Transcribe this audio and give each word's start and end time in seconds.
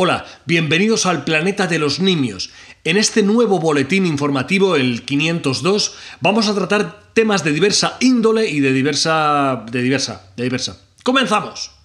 Hola, 0.00 0.24
bienvenidos 0.46 1.06
al 1.06 1.24
planeta 1.24 1.66
de 1.66 1.80
los 1.80 1.98
nimios. 1.98 2.50
En 2.84 2.96
este 2.96 3.24
nuevo 3.24 3.58
boletín 3.58 4.06
informativo, 4.06 4.76
el 4.76 5.02
502, 5.02 5.96
vamos 6.20 6.46
a 6.46 6.54
tratar 6.54 7.10
temas 7.14 7.42
de 7.42 7.50
diversa 7.50 7.96
índole 7.98 8.48
y 8.48 8.60
de 8.60 8.72
diversa... 8.72 9.64
de 9.68 9.82
diversa, 9.82 10.30
de 10.36 10.44
diversa. 10.44 10.80
¡Comenzamos! 11.02 11.77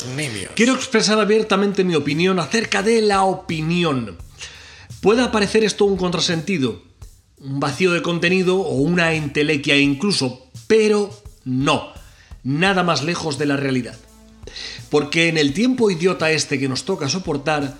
Los. 0.00 0.52
Quiero 0.54 0.74
expresar 0.74 1.20
abiertamente 1.20 1.84
mi 1.84 1.94
opinión 1.94 2.38
acerca 2.38 2.82
de 2.82 3.02
la 3.02 3.22
opinión. 3.24 4.18
Puede 5.00 5.28
parecer 5.28 5.64
esto 5.64 5.84
un 5.84 5.96
contrasentido, 5.96 6.82
un 7.38 7.60
vacío 7.60 7.92
de 7.92 8.02
contenido 8.02 8.60
o 8.60 8.74
una 8.74 9.14
entelequia 9.14 9.76
incluso, 9.76 10.46
pero 10.66 11.10
no, 11.44 11.92
nada 12.44 12.82
más 12.82 13.02
lejos 13.02 13.38
de 13.38 13.46
la 13.46 13.56
realidad. 13.56 13.96
Porque 14.90 15.28
en 15.28 15.38
el 15.38 15.52
tiempo 15.52 15.90
idiota 15.90 16.30
este 16.30 16.58
que 16.58 16.68
nos 16.68 16.84
toca 16.84 17.08
soportar, 17.08 17.76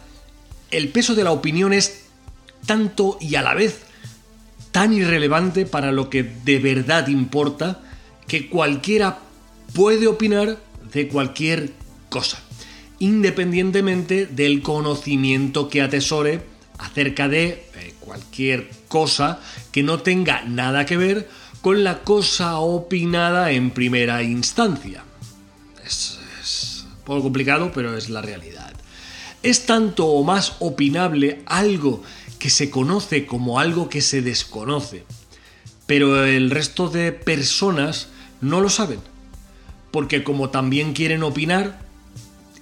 el 0.70 0.88
peso 0.88 1.15
de 1.15 1.24
la 1.24 1.32
opinión 1.32 1.73
es 1.73 2.04
tanto 2.66 3.18
y 3.20 3.34
a 3.34 3.42
la 3.42 3.54
vez 3.54 3.80
tan 4.73 4.92
irrelevante 4.92 5.66
para 5.66 5.92
lo 5.92 6.09
que 6.09 6.23
de 6.23 6.59
verdad 6.59 7.09
importa 7.09 7.82
que 8.26 8.48
cualquiera 8.48 9.18
puede 9.74 10.06
opinar 10.06 10.59
de 10.92 11.09
cualquier 11.09 11.73
cosa, 12.12 12.39
independientemente 12.98 14.27
del 14.27 14.62
conocimiento 14.62 15.69
que 15.69 15.80
atesore 15.80 16.43
acerca 16.79 17.27
de 17.27 17.66
eh, 17.75 17.95
cualquier 17.99 18.71
cosa 18.87 19.41
que 19.73 19.82
no 19.82 20.01
tenga 20.01 20.43
nada 20.45 20.85
que 20.85 20.99
ver 20.99 21.29
con 21.63 21.82
la 21.82 22.02
cosa 22.02 22.59
opinada 22.59 23.51
en 23.51 23.71
primera 23.71 24.23
instancia. 24.23 25.04
Es, 25.85 26.19
es 26.41 26.85
un 26.85 27.04
poco 27.04 27.23
complicado, 27.23 27.73
pero 27.74 27.96
es 27.96 28.10
la 28.10 28.21
realidad. 28.21 28.74
Es 29.43 29.65
tanto 29.65 30.07
o 30.07 30.23
más 30.23 30.57
opinable 30.60 31.43
algo 31.47 32.02
que 32.38 32.51
se 32.51 32.69
conoce 32.69 33.24
como 33.24 33.59
algo 33.59 33.88
que 33.88 34.02
se 34.02 34.21
desconoce, 34.21 35.04
pero 35.87 36.26
el 36.26 36.51
resto 36.51 36.88
de 36.88 37.13
personas 37.13 38.09
no 38.41 38.60
lo 38.60 38.69
saben, 38.69 39.01
porque 39.93 40.24
como 40.24 40.51
también 40.51 40.93
quieren 40.93 41.23
opinar, 41.23 41.79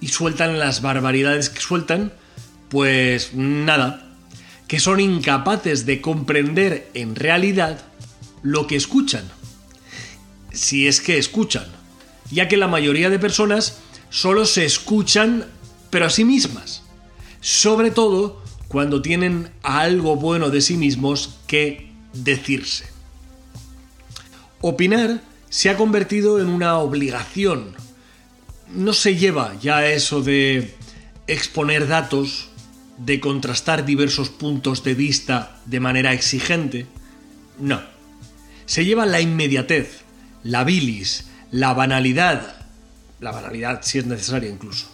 y 0.01 0.09
sueltan 0.09 0.59
las 0.59 0.81
barbaridades 0.81 1.49
que 1.49 1.61
sueltan, 1.61 2.11
pues 2.69 3.33
nada, 3.33 4.11
que 4.67 4.79
son 4.79 4.99
incapaces 4.99 5.85
de 5.85 6.01
comprender 6.01 6.89
en 6.93 7.15
realidad 7.15 7.79
lo 8.41 8.67
que 8.67 8.75
escuchan. 8.75 9.23
Si 10.51 10.87
es 10.87 10.99
que 10.99 11.17
escuchan, 11.17 11.67
ya 12.31 12.47
que 12.47 12.57
la 12.57 12.67
mayoría 12.67 13.09
de 13.09 13.19
personas 13.19 13.77
solo 14.09 14.45
se 14.45 14.65
escuchan, 14.65 15.45
pero 15.89 16.07
a 16.07 16.09
sí 16.09 16.25
mismas. 16.25 16.83
Sobre 17.39 17.91
todo 17.91 18.41
cuando 18.67 19.01
tienen 19.01 19.51
algo 19.63 20.15
bueno 20.15 20.49
de 20.49 20.61
sí 20.61 20.77
mismos 20.77 21.37
que 21.47 21.91
decirse. 22.13 22.85
Opinar 24.61 25.21
se 25.49 25.69
ha 25.69 25.75
convertido 25.75 26.39
en 26.39 26.47
una 26.47 26.77
obligación, 26.77 27.75
no 28.73 28.93
se 28.93 29.15
lleva 29.15 29.55
ya 29.59 29.85
eso 29.85 30.21
de 30.21 30.75
exponer 31.27 31.87
datos, 31.87 32.49
de 32.97 33.19
contrastar 33.19 33.85
diversos 33.85 34.29
puntos 34.29 34.83
de 34.83 34.93
vista 34.93 35.59
de 35.65 35.79
manera 35.79 36.13
exigente. 36.13 36.87
No. 37.59 37.81
Se 38.65 38.85
lleva 38.85 39.05
la 39.05 39.21
inmediatez, 39.21 40.01
la 40.43 40.63
bilis, 40.63 41.25
la 41.51 41.73
banalidad, 41.73 42.55
la 43.19 43.31
banalidad 43.31 43.81
si 43.83 43.99
es 43.99 44.05
necesaria 44.05 44.49
incluso. 44.49 44.87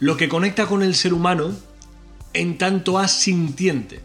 Lo 0.00 0.16
que 0.16 0.28
conecta 0.28 0.66
con 0.66 0.82
el 0.82 0.94
ser 0.94 1.14
humano 1.14 1.52
en 2.34 2.58
tanto 2.58 2.98
asintiente, 2.98 4.00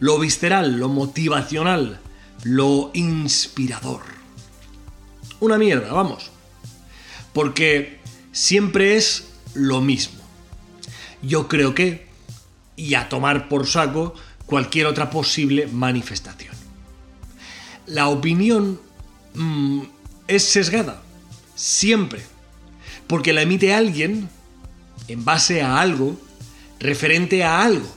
lo 0.00 0.18
visceral, 0.18 0.78
lo 0.78 0.88
motivacional, 0.88 2.00
lo 2.42 2.90
inspirador. 2.94 4.02
Una 5.38 5.58
mierda, 5.58 5.92
vamos 5.92 6.31
porque 7.32 7.98
siempre 8.32 8.96
es 8.96 9.28
lo 9.54 9.80
mismo. 9.80 10.20
Yo 11.22 11.48
creo 11.48 11.74
que, 11.74 12.06
y 12.76 12.94
a 12.94 13.08
tomar 13.08 13.48
por 13.48 13.66
saco 13.66 14.14
cualquier 14.46 14.86
otra 14.86 15.10
posible 15.10 15.66
manifestación. 15.66 16.54
La 17.86 18.08
opinión 18.08 18.80
mm, 19.34 19.82
es 20.28 20.44
sesgada, 20.44 21.02
siempre, 21.54 22.22
porque 23.06 23.32
la 23.32 23.42
emite 23.42 23.74
alguien 23.74 24.28
en 25.08 25.24
base 25.24 25.62
a 25.62 25.80
algo, 25.80 26.18
referente 26.80 27.44
a 27.44 27.62
algo. 27.62 27.88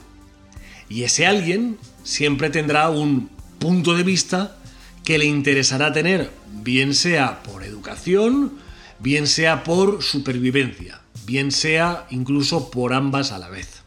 Y 0.88 1.02
ese 1.02 1.26
alguien 1.26 1.78
siempre 2.04 2.50
tendrá 2.50 2.90
un 2.90 3.30
punto 3.58 3.94
de 3.94 4.02
vista 4.02 4.56
que 5.04 5.18
le 5.18 5.24
interesará 5.24 5.92
tener, 5.92 6.30
bien 6.62 6.94
sea 6.94 7.42
por 7.42 7.64
educación, 7.64 8.58
bien 8.98 9.26
sea 9.26 9.64
por 9.64 10.02
supervivencia, 10.02 11.00
bien 11.24 11.50
sea 11.50 12.06
incluso 12.10 12.70
por 12.70 12.92
ambas 12.92 13.32
a 13.32 13.38
la 13.38 13.48
vez. 13.48 13.82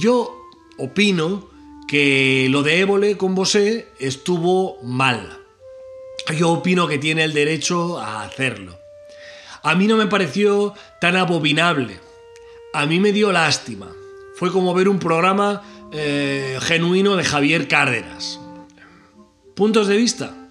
Yo 0.00 0.42
opino 0.78 1.48
que 1.86 2.48
lo 2.50 2.62
de 2.62 2.80
Évole 2.80 3.16
con 3.16 3.34
Bosé 3.34 3.88
estuvo 3.98 4.82
mal. 4.82 5.38
Yo 6.36 6.50
opino 6.50 6.88
que 6.88 6.98
tiene 6.98 7.24
el 7.24 7.32
derecho 7.32 8.00
a 8.00 8.22
hacerlo. 8.22 8.76
A 9.62 9.74
mí 9.74 9.86
no 9.86 9.96
me 9.96 10.06
pareció 10.06 10.74
tan 11.00 11.16
abominable. 11.16 12.00
A 12.72 12.86
mí 12.86 12.98
me 13.00 13.12
dio 13.12 13.32
lástima. 13.32 13.92
Fue 14.36 14.50
como 14.50 14.74
ver 14.74 14.88
un 14.88 14.98
programa 14.98 15.62
eh, 15.92 16.58
genuino 16.60 17.16
de 17.16 17.24
Javier 17.24 17.68
Cárdenas. 17.68 18.40
¿Puntos 19.54 19.86
de 19.86 19.96
vista? 19.96 20.45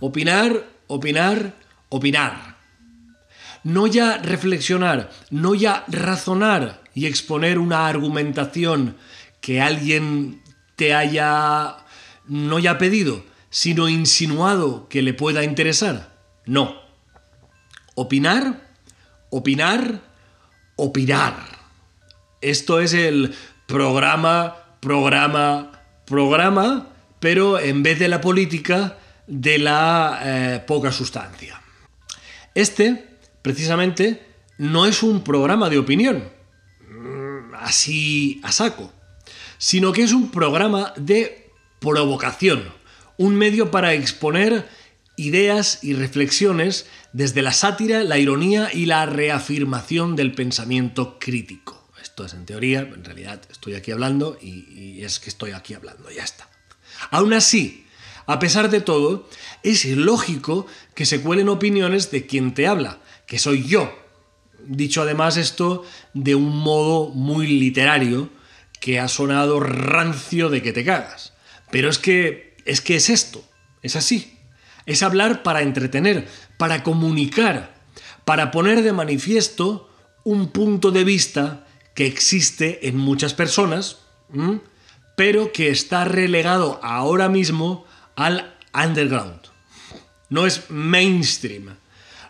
Opinar, 0.00 0.66
opinar, 0.86 1.54
opinar. 1.90 2.56
No 3.62 3.86
ya 3.86 4.16
reflexionar, 4.16 5.10
no 5.30 5.54
ya 5.54 5.84
razonar 5.88 6.82
y 6.94 7.06
exponer 7.06 7.58
una 7.58 7.86
argumentación 7.86 8.96
que 9.42 9.60
alguien 9.60 10.42
te 10.76 10.94
haya 10.94 11.76
no 12.26 12.58
ya 12.58 12.78
pedido, 12.78 13.24
sino 13.50 13.88
insinuado 13.88 14.88
que 14.88 15.02
le 15.02 15.12
pueda 15.12 15.44
interesar. 15.44 16.16
No. 16.46 16.76
Opinar, 17.94 18.68
opinar, 19.28 20.00
opinar. 20.76 21.34
Esto 22.40 22.80
es 22.80 22.94
el 22.94 23.34
programa, 23.66 24.56
programa, 24.80 25.72
programa, 26.06 26.88
pero 27.18 27.60
en 27.60 27.82
vez 27.82 27.98
de 27.98 28.08
la 28.08 28.22
política, 28.22 28.96
de 29.30 29.58
la 29.58 30.20
eh, 30.22 30.64
poca 30.66 30.90
sustancia. 30.90 31.62
Este, 32.54 33.06
precisamente, 33.42 34.26
no 34.58 34.86
es 34.86 35.02
un 35.04 35.22
programa 35.22 35.70
de 35.70 35.78
opinión, 35.78 36.28
mm, 36.90 37.54
así 37.54 38.40
a 38.42 38.50
saco, 38.50 38.92
sino 39.56 39.92
que 39.92 40.02
es 40.02 40.12
un 40.12 40.30
programa 40.30 40.92
de 40.96 41.48
provocación, 41.78 42.72
un 43.18 43.36
medio 43.36 43.70
para 43.70 43.94
exponer 43.94 44.68
ideas 45.16 45.78
y 45.82 45.94
reflexiones 45.94 46.86
desde 47.12 47.42
la 47.42 47.52
sátira, 47.52 48.02
la 48.02 48.18
ironía 48.18 48.70
y 48.72 48.86
la 48.86 49.06
reafirmación 49.06 50.16
del 50.16 50.32
pensamiento 50.32 51.18
crítico. 51.20 51.88
Esto 52.02 52.24
es 52.24 52.34
en 52.34 52.46
teoría, 52.46 52.80
en 52.80 53.04
realidad 53.04 53.42
estoy 53.48 53.74
aquí 53.74 53.92
hablando 53.92 54.36
y, 54.40 54.64
y 54.72 55.04
es 55.04 55.20
que 55.20 55.30
estoy 55.30 55.52
aquí 55.52 55.74
hablando, 55.74 56.10
ya 56.10 56.24
está. 56.24 56.48
Aún 57.10 57.32
así, 57.32 57.86
a 58.30 58.38
pesar 58.38 58.70
de 58.70 58.80
todo, 58.80 59.28
es 59.64 59.84
lógico 59.86 60.64
que 60.94 61.04
se 61.04 61.20
cuelen 61.20 61.48
opiniones 61.48 62.12
de 62.12 62.26
quien 62.26 62.54
te 62.54 62.68
habla, 62.68 63.00
que 63.26 63.40
soy 63.40 63.64
yo. 63.64 63.92
Dicho 64.64 65.02
además 65.02 65.36
esto 65.36 65.84
de 66.14 66.36
un 66.36 66.56
modo 66.56 67.08
muy 67.08 67.48
literario 67.48 68.30
que 68.78 69.00
ha 69.00 69.08
sonado 69.08 69.58
rancio 69.58 70.48
de 70.48 70.62
que 70.62 70.72
te 70.72 70.84
cagas. 70.84 71.32
Pero 71.72 71.90
es 71.90 71.98
que 71.98 72.54
es 72.66 72.80
que 72.80 72.94
es 72.94 73.10
esto, 73.10 73.42
es 73.82 73.96
así. 73.96 74.38
Es 74.86 75.02
hablar 75.02 75.42
para 75.42 75.62
entretener, 75.62 76.28
para 76.56 76.84
comunicar, 76.84 77.74
para 78.24 78.52
poner 78.52 78.84
de 78.84 78.92
manifiesto 78.92 79.90
un 80.22 80.50
punto 80.52 80.92
de 80.92 81.02
vista 81.02 81.66
que 81.96 82.06
existe 82.06 82.86
en 82.86 82.96
muchas 82.96 83.34
personas, 83.34 83.98
pero 85.16 85.50
que 85.50 85.70
está 85.70 86.04
relegado 86.04 86.78
ahora 86.84 87.28
mismo 87.28 87.89
al 88.20 88.54
underground. 88.74 89.40
No 90.28 90.46
es 90.46 90.70
mainstream. 90.70 91.76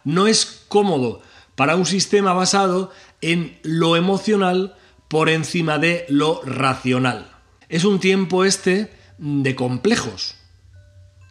no 0.04 0.28
es 0.28 0.64
cómodo 0.68 1.20
para 1.56 1.74
un 1.74 1.84
sistema 1.84 2.32
basado 2.32 2.92
en 3.20 3.58
lo 3.64 3.96
emocional 3.96 4.76
por 5.08 5.28
encima 5.28 5.78
de 5.78 6.06
lo 6.08 6.42
racional. 6.44 7.28
Es 7.68 7.84
un 7.84 7.98
tiempo 7.98 8.44
este 8.44 8.94
de 9.18 9.56
complejos. 9.56 10.36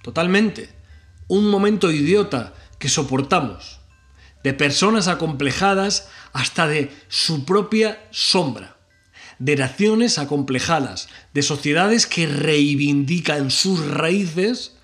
Totalmente. 0.03 0.69
Un 1.29 1.49
momento 1.49 1.89
idiota 1.89 2.53
que 2.79 2.89
soportamos. 2.89 3.79
De 4.43 4.53
personas 4.53 5.07
acomplejadas 5.07 6.09
hasta 6.33 6.67
de 6.67 6.93
su 7.07 7.45
propia 7.45 8.05
sombra. 8.11 8.75
De 9.39 9.55
naciones 9.55 10.19
acomplejadas. 10.19 11.09
De 11.33 11.41
sociedades 11.41 12.05
que 12.05 12.27
reivindican 12.27 13.51
sus 13.51 13.85
raíces, 13.87 14.75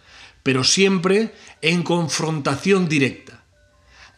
pero 0.43 0.63
siempre 0.63 1.33
en 1.61 1.83
confrontación 1.83 2.87
directa. 2.87 3.45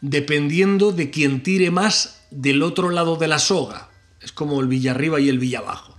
Dependiendo 0.00 0.92
de 0.92 1.10
quien 1.10 1.42
tire 1.42 1.70
más 1.70 2.22
del 2.30 2.62
otro 2.62 2.90
lado 2.90 3.16
de 3.16 3.28
la 3.28 3.38
soga. 3.38 3.90
Es 4.20 4.32
como 4.32 4.60
el 4.60 4.68
Villarriba 4.68 5.20
y 5.20 5.28
el 5.28 5.38
Villabajo 5.38 5.98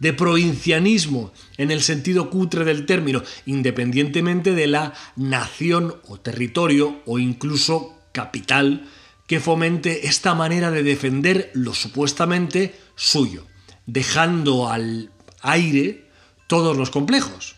de 0.00 0.12
provincianismo 0.12 1.32
en 1.56 1.70
el 1.70 1.82
sentido 1.82 2.30
cutre 2.30 2.64
del 2.64 2.86
término, 2.86 3.22
independientemente 3.46 4.54
de 4.54 4.66
la 4.66 4.94
nación 5.16 5.96
o 6.06 6.20
territorio 6.20 7.02
o 7.04 7.18
incluso 7.18 7.98
capital 8.12 8.88
que 9.26 9.40
fomente 9.40 10.06
esta 10.06 10.34
manera 10.34 10.70
de 10.70 10.82
defender 10.82 11.50
lo 11.52 11.74
supuestamente 11.74 12.74
suyo, 12.94 13.46
dejando 13.88 14.68
al 14.68 15.10
aire 15.40 16.06
todos 16.46 16.76
los 16.76 16.90
complejos, 16.90 17.56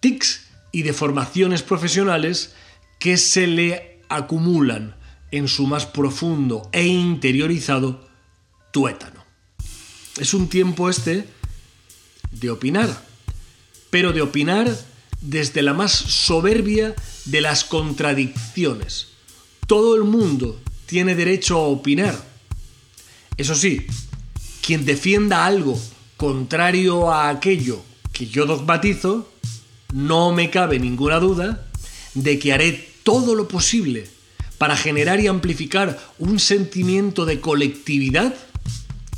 tics 0.00 0.48
y 0.72 0.82
deformaciones 0.82 1.62
profesionales 1.62 2.54
que 2.98 3.18
se 3.18 3.46
le 3.46 4.00
acumulan 4.08 4.96
en 5.30 5.48
su 5.48 5.66
más 5.66 5.84
profundo 5.86 6.68
e 6.72 6.86
interiorizado 6.86 8.08
tuétano. 8.70 9.24
Es 10.18 10.32
un 10.32 10.48
tiempo 10.48 10.88
este 10.88 11.28
de 12.30 12.50
opinar, 12.50 13.04
pero 13.90 14.12
de 14.12 14.22
opinar 14.22 14.74
desde 15.20 15.60
la 15.60 15.74
más 15.74 15.92
soberbia 15.92 16.94
de 17.26 17.40
las 17.42 17.64
contradicciones. 17.64 19.08
Todo 19.66 19.96
el 19.96 20.04
mundo 20.04 20.60
tiene 20.86 21.14
derecho 21.14 21.58
a 21.58 21.68
opinar. 21.68 22.18
Eso 23.36 23.54
sí, 23.54 23.86
quien 24.62 24.86
defienda 24.86 25.44
algo 25.44 25.78
contrario 26.16 27.12
a 27.12 27.28
aquello 27.28 27.82
que 28.12 28.26
yo 28.26 28.46
dogmatizo, 28.46 29.28
no 29.92 30.32
me 30.32 30.50
cabe 30.50 30.78
ninguna 30.78 31.18
duda 31.18 31.66
de 32.14 32.38
que 32.38 32.52
haré 32.52 32.88
todo 33.02 33.34
lo 33.34 33.48
posible 33.48 34.08
para 34.58 34.76
generar 34.76 35.18
y 35.18 35.26
amplificar 35.26 36.00
un 36.18 36.38
sentimiento 36.38 37.26
de 37.26 37.40
colectividad 37.40 38.34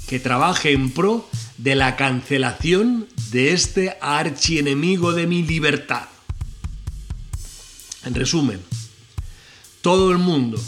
que 0.09 0.19
trabaje 0.19 0.73
en 0.73 0.91
pro 0.91 1.29
de 1.59 1.75
la 1.75 1.97
cancelación 1.97 3.07
de 3.31 3.53
este 3.53 3.97
archienemigo 4.01 5.13
de 5.13 5.27
mi 5.27 5.43
libertad. 5.43 6.09
En 8.05 8.15
resumen, 8.15 8.61
todo 9.83 10.11
el 10.11 10.19
mundo 10.19 10.59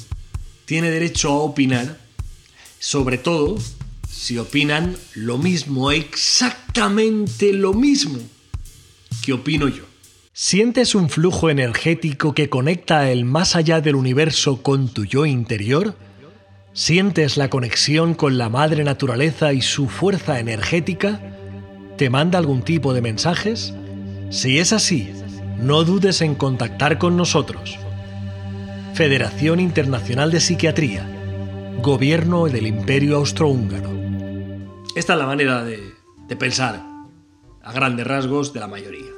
tiene 0.66 0.90
derecho 0.90 1.30
a 1.30 1.36
opinar, 1.36 1.98
sobre 2.78 3.16
todo 3.16 3.58
si 4.16 4.38
opinan 4.38 4.96
lo 5.14 5.36
mismo, 5.38 5.92
exactamente 5.92 7.52
lo 7.52 7.74
mismo 7.74 8.18
que 9.22 9.34
opino 9.34 9.68
yo. 9.68 9.84
¿Sientes 10.32 10.94
un 10.94 11.10
flujo 11.10 11.50
energético 11.50 12.34
que 12.34 12.48
conecta 12.48 13.10
el 13.10 13.24
más 13.24 13.54
allá 13.56 13.80
del 13.80 13.94
universo 13.94 14.62
con 14.62 14.88
tu 14.88 15.04
yo 15.04 15.26
interior? 15.26 15.96
¿Sientes 16.72 17.36
la 17.36 17.50
conexión 17.50 18.14
con 18.14 18.36
la 18.36 18.48
madre 18.48 18.84
naturaleza 18.84 19.52
y 19.52 19.62
su 19.62 19.88
fuerza 19.88 20.40
energética? 20.40 21.20
¿Te 21.96 22.10
manda 22.10 22.38
algún 22.38 22.62
tipo 22.62 22.94
de 22.94 23.02
mensajes? 23.02 23.74
Si 24.30 24.58
es 24.58 24.72
así, 24.72 25.10
no 25.58 25.84
dudes 25.84 26.20
en 26.20 26.34
contactar 26.34 26.98
con 26.98 27.16
nosotros. 27.16 27.78
Federación 28.94 29.60
Internacional 29.60 30.30
de 30.30 30.40
Psiquiatría, 30.40 31.06
Gobierno 31.82 32.46
del 32.46 32.66
Imperio 32.66 33.18
Austrohúngaro. 33.18 34.05
Esta 34.94 35.12
es 35.12 35.18
la 35.18 35.26
manera 35.26 35.64
de, 35.64 35.94
pensar, 36.38 36.82
a 37.62 37.72
grandes 37.72 38.06
rasgos, 38.06 38.52
de 38.52 38.60
la 38.60 38.68
mayoría. 38.68 39.10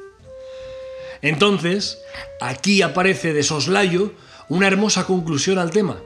Entonces, 1.23 1.99
aquí 2.41 2.82
aparece 2.82 3.32
de 3.32 3.43
soslayo 3.43 4.12
una 4.49 4.67
hermosa 4.67 5.05
conclusión 5.05 5.59
al 5.59 5.70
tema, 5.70 5.99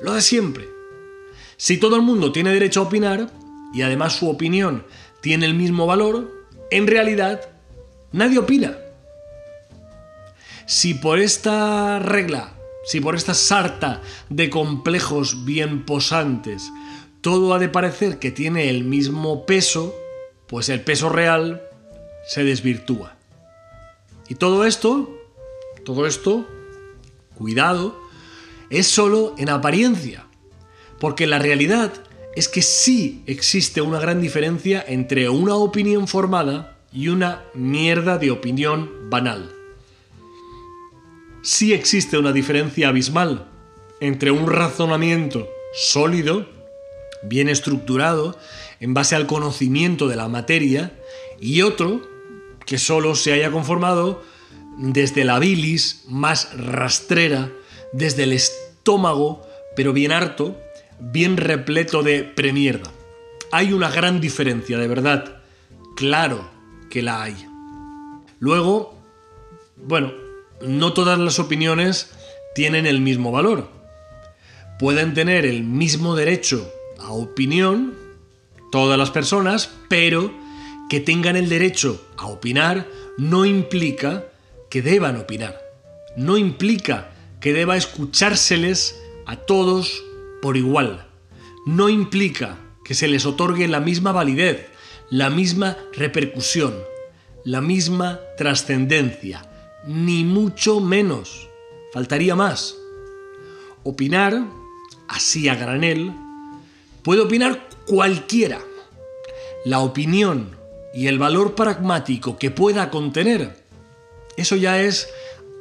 lo 0.00 0.14
de 0.14 0.22
siempre 0.22 0.80
si 1.60 1.76
todo 1.76 1.94
el 1.96 2.00
mundo 2.00 2.32
tiene 2.32 2.54
derecho 2.54 2.80
a 2.80 2.84
opinar, 2.84 3.30
y 3.74 3.82
además 3.82 4.14
su 4.14 4.30
opinión 4.30 4.86
tiene 5.20 5.44
el 5.44 5.52
mismo 5.52 5.84
valor, 5.84 6.48
en 6.70 6.86
realidad 6.86 7.50
nadie 8.12 8.38
opina. 8.38 8.78
Si 10.64 10.94
por 10.94 11.18
esta 11.18 11.98
regla, 11.98 12.54
si 12.86 13.02
por 13.02 13.14
esta 13.14 13.34
sarta 13.34 14.00
de 14.30 14.48
complejos 14.48 15.44
bien 15.44 15.84
posantes, 15.84 16.72
todo 17.20 17.54
ha 17.54 17.58
de 17.58 17.68
parecer 17.68 18.18
que 18.18 18.30
tiene 18.30 18.70
el 18.70 18.84
mismo 18.84 19.46
peso, 19.46 19.94
pues 20.46 20.68
el 20.68 20.82
peso 20.82 21.08
real 21.08 21.62
se 22.26 22.44
desvirtúa. 22.44 23.16
Y 24.28 24.36
todo 24.36 24.64
esto, 24.64 25.10
todo 25.84 26.06
esto, 26.06 26.46
cuidado, 27.34 28.00
es 28.70 28.86
solo 28.86 29.34
en 29.38 29.50
apariencia. 29.50 30.26
Porque 30.98 31.26
la 31.26 31.38
realidad 31.38 31.92
es 32.36 32.48
que 32.48 32.62
sí 32.62 33.22
existe 33.26 33.80
una 33.80 33.98
gran 33.98 34.20
diferencia 34.20 34.84
entre 34.86 35.28
una 35.28 35.56
opinión 35.56 36.06
formada 36.06 36.78
y 36.92 37.08
una 37.08 37.42
mierda 37.54 38.18
de 38.18 38.30
opinión 38.30 39.10
banal. 39.10 39.52
Sí 41.42 41.72
existe 41.72 42.18
una 42.18 42.32
diferencia 42.32 42.88
abismal 42.88 43.48
entre 44.00 44.30
un 44.30 44.46
razonamiento 44.46 45.48
sólido, 45.72 46.46
bien 47.22 47.48
estructurado, 47.48 48.38
en 48.80 48.94
base 48.94 49.14
al 49.14 49.26
conocimiento 49.26 50.08
de 50.08 50.16
la 50.16 50.28
materia, 50.28 50.92
y 51.40 51.62
otro 51.62 52.02
que 52.66 52.78
solo 52.78 53.14
se 53.14 53.32
haya 53.32 53.50
conformado 53.50 54.22
desde 54.78 55.24
la 55.24 55.38
bilis 55.38 56.04
más 56.08 56.56
rastrera, 56.56 57.50
desde 57.92 58.22
el 58.22 58.32
estómago, 58.32 59.46
pero 59.76 59.92
bien 59.92 60.12
harto, 60.12 60.56
bien 60.98 61.36
repleto 61.36 62.02
de 62.02 62.24
premierda. 62.24 62.90
Hay 63.52 63.72
una 63.72 63.90
gran 63.90 64.20
diferencia, 64.20 64.78
de 64.78 64.88
verdad. 64.88 65.42
Claro 65.96 66.48
que 66.88 67.02
la 67.02 67.22
hay. 67.22 67.36
Luego, 68.38 68.94
bueno, 69.76 70.12
no 70.62 70.92
todas 70.92 71.18
las 71.18 71.38
opiniones 71.38 72.10
tienen 72.54 72.86
el 72.86 73.00
mismo 73.00 73.32
valor. 73.32 73.68
Pueden 74.78 75.14
tener 75.14 75.44
el 75.44 75.62
mismo 75.62 76.14
derecho 76.14 76.70
a 77.00 77.12
opinión 77.12 77.94
todas 78.70 78.98
las 78.98 79.10
personas, 79.10 79.70
pero 79.88 80.32
que 80.88 81.00
tengan 81.00 81.36
el 81.36 81.48
derecho 81.48 82.00
a 82.16 82.26
opinar 82.26 82.86
no 83.16 83.44
implica 83.44 84.24
que 84.70 84.82
deban 84.82 85.16
opinar. 85.16 85.60
No 86.16 86.36
implica 86.36 87.10
que 87.40 87.52
deba 87.52 87.76
escuchárseles 87.76 89.00
a 89.26 89.36
todos 89.36 90.02
por 90.42 90.56
igual. 90.56 91.06
No 91.66 91.88
implica 91.88 92.58
que 92.84 92.94
se 92.94 93.08
les 93.08 93.26
otorgue 93.26 93.68
la 93.68 93.80
misma 93.80 94.12
validez, 94.12 94.68
la 95.10 95.30
misma 95.30 95.76
repercusión, 95.92 96.74
la 97.44 97.60
misma 97.60 98.20
trascendencia, 98.36 99.48
ni 99.86 100.24
mucho 100.24 100.80
menos. 100.80 101.48
Faltaría 101.92 102.34
más. 102.34 102.76
Opinar, 103.82 104.44
así 105.08 105.48
a 105.48 105.54
granel, 105.54 106.12
puede 107.02 107.22
opinar 107.22 107.68
cualquiera. 107.86 108.60
La 109.64 109.80
opinión 109.80 110.56
y 110.94 111.06
el 111.06 111.18
valor 111.18 111.54
pragmático 111.54 112.38
que 112.38 112.50
pueda 112.50 112.90
contener, 112.90 113.56
eso 114.36 114.56
ya 114.56 114.80
es 114.80 115.08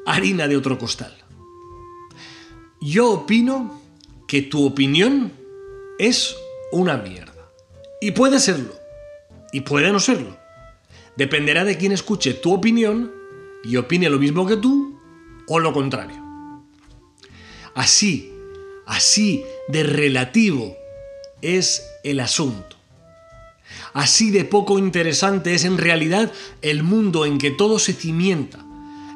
harina 0.05 0.47
de 0.47 0.57
otro 0.57 0.77
costal. 0.77 1.15
Yo 2.81 3.11
opino 3.11 3.81
que 4.27 4.41
tu 4.41 4.65
opinión 4.65 5.33
es 5.97 6.35
una 6.71 6.97
mierda. 6.97 7.33
Y 7.99 8.11
puede 8.11 8.39
serlo. 8.39 8.73
Y 9.51 9.61
puede 9.61 9.91
no 9.91 9.99
serlo. 9.99 10.37
Dependerá 11.17 11.65
de 11.65 11.77
quien 11.77 11.91
escuche 11.91 12.33
tu 12.33 12.53
opinión 12.53 13.11
y 13.63 13.75
opine 13.75 14.09
lo 14.09 14.19
mismo 14.19 14.47
que 14.47 14.55
tú 14.55 14.97
o 15.47 15.59
lo 15.59 15.73
contrario. 15.73 16.23
Así, 17.75 18.33
así 18.85 19.43
de 19.67 19.83
relativo 19.83 20.77
es 21.41 21.85
el 22.03 22.19
asunto. 22.19 22.75
Así 23.93 24.31
de 24.31 24.45
poco 24.45 24.79
interesante 24.79 25.53
es 25.53 25.65
en 25.65 25.77
realidad 25.77 26.31
el 26.61 26.83
mundo 26.83 27.25
en 27.25 27.37
que 27.37 27.51
todo 27.51 27.79
se 27.79 27.93
cimienta 27.93 28.59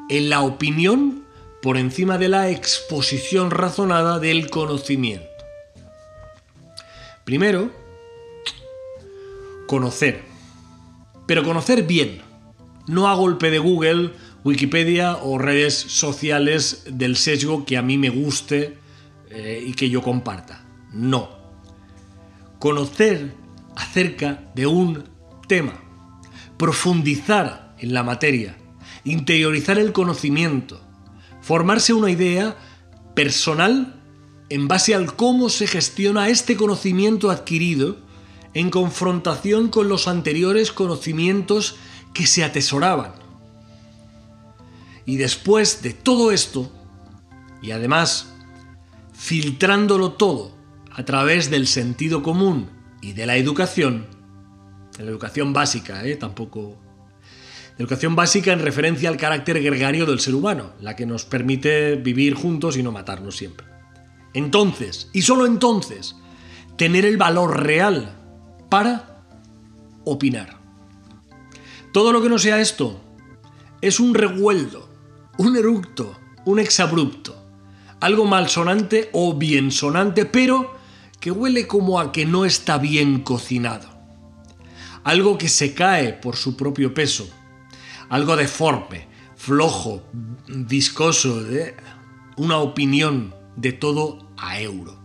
en 0.08 0.30
la 0.30 0.42
opinión 0.42 1.24
por 1.62 1.76
encima 1.76 2.18
de 2.18 2.28
la 2.28 2.50
exposición 2.50 3.50
razonada 3.50 4.18
del 4.18 4.50
conocimiento. 4.50 5.26
Primero, 7.24 7.70
conocer. 9.66 10.22
Pero 11.26 11.42
conocer 11.42 11.84
bien, 11.84 12.20
no 12.86 13.08
a 13.08 13.14
golpe 13.14 13.50
de 13.50 13.58
Google, 13.58 14.10
Wikipedia 14.44 15.16
o 15.16 15.38
redes 15.38 15.74
sociales 15.74 16.82
del 16.86 17.16
sesgo 17.16 17.64
que 17.64 17.78
a 17.78 17.82
mí 17.82 17.96
me 17.96 18.10
guste 18.10 18.76
eh, 19.30 19.64
y 19.66 19.72
que 19.72 19.88
yo 19.88 20.02
comparta. 20.02 20.66
No. 20.92 21.33
Conocer 22.64 23.34
acerca 23.76 24.50
de 24.54 24.66
un 24.66 25.04
tema, 25.46 25.74
profundizar 26.56 27.74
en 27.78 27.92
la 27.92 28.02
materia, 28.02 28.56
interiorizar 29.04 29.78
el 29.78 29.92
conocimiento, 29.92 30.80
formarse 31.42 31.92
una 31.92 32.10
idea 32.10 32.56
personal 33.14 34.02
en 34.48 34.66
base 34.66 34.94
al 34.94 35.14
cómo 35.14 35.50
se 35.50 35.66
gestiona 35.66 36.30
este 36.30 36.56
conocimiento 36.56 37.30
adquirido 37.30 37.98
en 38.54 38.70
confrontación 38.70 39.68
con 39.68 39.90
los 39.90 40.08
anteriores 40.08 40.72
conocimientos 40.72 41.76
que 42.14 42.26
se 42.26 42.44
atesoraban. 42.44 43.12
Y 45.04 45.18
después 45.18 45.82
de 45.82 45.92
todo 45.92 46.32
esto, 46.32 46.72
y 47.60 47.72
además 47.72 48.32
filtrándolo 49.12 50.12
todo 50.12 50.63
a 50.94 51.04
través 51.04 51.50
del 51.50 51.66
sentido 51.66 52.22
común 52.22 52.70
y 53.02 53.12
de 53.12 53.26
la 53.26 53.36
educación, 53.36 54.06
de 54.96 55.04
la 55.04 55.10
educación 55.10 55.52
básica, 55.52 56.04
¿eh? 56.06 56.16
tampoco 56.16 56.78
Educación 57.76 58.14
básica 58.14 58.52
en 58.52 58.60
referencia 58.60 59.08
al 59.08 59.16
carácter 59.16 59.60
gregario 59.60 60.06
del 60.06 60.20
ser 60.20 60.36
humano, 60.36 60.74
la 60.80 60.94
que 60.94 61.06
nos 61.06 61.24
permite 61.24 61.96
vivir 61.96 62.34
juntos 62.34 62.76
y 62.76 62.84
no 62.84 62.92
matarnos 62.92 63.36
siempre. 63.36 63.66
Entonces, 64.32 65.10
y 65.12 65.22
solo 65.22 65.44
entonces, 65.44 66.14
tener 66.76 67.04
el 67.04 67.16
valor 67.16 67.64
real 67.64 68.14
para 68.68 69.24
opinar. 70.04 70.60
Todo 71.92 72.12
lo 72.12 72.22
que 72.22 72.28
no 72.28 72.38
sea 72.38 72.60
esto 72.60 73.00
es 73.80 73.98
un 73.98 74.14
revuelto, 74.14 74.88
un 75.38 75.56
eructo, 75.56 76.16
un 76.44 76.60
exabrupto, 76.60 77.44
algo 77.98 78.24
malsonante 78.24 79.10
o 79.12 79.34
bien 79.34 79.72
sonante, 79.72 80.26
pero 80.26 80.73
que 81.24 81.30
huele 81.30 81.66
como 81.66 81.98
a 81.98 82.12
que 82.12 82.26
no 82.26 82.44
está 82.44 82.76
bien 82.76 83.22
cocinado. 83.22 83.88
Algo 85.04 85.38
que 85.38 85.48
se 85.48 85.72
cae 85.72 86.12
por 86.12 86.36
su 86.36 86.54
propio 86.54 86.92
peso 86.92 87.26
algo 88.10 88.36
deforme, 88.36 89.08
flojo, 89.34 90.02
viscoso, 90.46 91.42
de 91.42 91.74
una 92.36 92.58
opinión 92.58 93.34
de 93.56 93.72
todo 93.72 94.34
a 94.36 94.60
euro. 94.60 95.00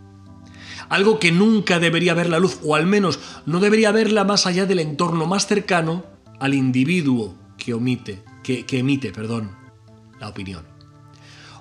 Algo 0.89 1.19
que 1.19 1.31
nunca 1.31 1.79
debería 1.79 2.13
ver 2.13 2.27
la 2.27 2.39
luz, 2.39 2.59
o 2.63 2.75
al 2.75 2.85
menos 2.85 3.17
no 3.45 3.61
debería 3.61 3.93
verla 3.93 4.25
más 4.25 4.45
allá 4.45 4.65
del 4.65 4.79
entorno 4.79 5.25
más 5.25 5.47
cercano 5.47 6.03
al 6.41 6.53
individuo 6.53 7.37
que 7.57 7.73
omite, 7.73 8.25
que 8.43 8.65
emite, 8.71 9.13
perdón, 9.13 9.55
la 10.19 10.27
opinión. 10.27 10.65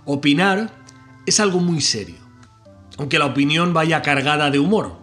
Opinar 0.05 0.83
es 1.27 1.39
algo 1.39 1.61
muy 1.61 1.81
serio, 1.81 2.28
aunque 2.99 3.19
la 3.19 3.27
opinión 3.27 3.73
vaya 3.73 4.03
cargada 4.03 4.51
de 4.51 4.59
humor. 4.59 4.99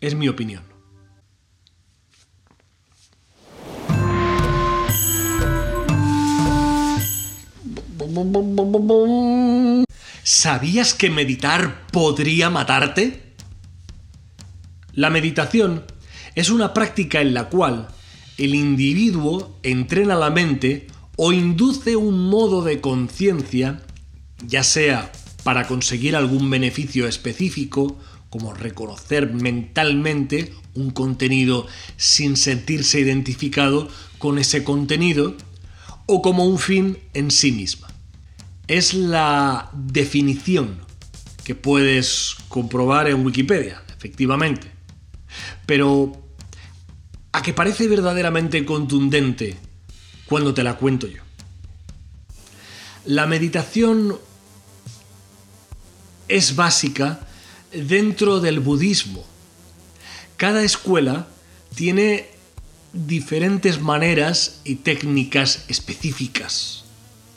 Es 0.00 0.14
mi 0.14 0.28
opinión. 0.28 0.62
¿Sabías 10.22 10.94
que 10.94 11.10
meditar 11.10 11.86
podría 11.92 12.50
matarte? 12.50 13.34
La 14.92 15.10
meditación 15.10 15.84
es 16.34 16.50
una 16.50 16.74
práctica 16.74 17.20
en 17.20 17.34
la 17.34 17.48
cual 17.48 17.88
el 18.36 18.54
individuo 18.54 19.58
entrena 19.62 20.16
la 20.16 20.30
mente 20.30 20.88
o 21.16 21.32
induce 21.32 21.96
un 21.96 22.28
modo 22.28 22.62
de 22.62 22.80
conciencia, 22.80 23.80
ya 24.46 24.62
sea 24.62 25.10
para 25.46 25.68
conseguir 25.68 26.16
algún 26.16 26.50
beneficio 26.50 27.06
específico, 27.06 27.96
como 28.30 28.52
reconocer 28.52 29.32
mentalmente 29.32 30.52
un 30.74 30.90
contenido 30.90 31.68
sin 31.96 32.36
sentirse 32.36 32.98
identificado 32.98 33.88
con 34.18 34.40
ese 34.40 34.64
contenido, 34.64 35.36
o 36.06 36.20
como 36.20 36.46
un 36.46 36.58
fin 36.58 36.98
en 37.14 37.30
sí 37.30 37.52
misma 37.52 37.86
es 38.66 38.94
la 38.94 39.70
definición 39.72 40.78
que 41.44 41.54
puedes 41.54 42.34
comprobar 42.48 43.08
en 43.08 43.24
Wikipedia, 43.24 43.80
efectivamente. 43.96 44.68
Pero 45.64 46.12
a 47.30 47.40
que 47.40 47.52
parece 47.52 47.86
verdaderamente 47.86 48.64
contundente 48.64 49.56
cuando 50.26 50.52
te 50.54 50.64
la 50.64 50.74
cuento 50.74 51.06
yo. 51.06 51.22
La 53.04 53.28
meditación 53.28 54.18
es 56.28 56.56
básica 56.56 57.20
dentro 57.72 58.40
del 58.40 58.60
budismo. 58.60 59.24
Cada 60.36 60.62
escuela 60.62 61.28
tiene 61.74 62.28
diferentes 62.92 63.80
maneras 63.80 64.60
y 64.64 64.76
técnicas 64.76 65.64
específicas 65.68 66.84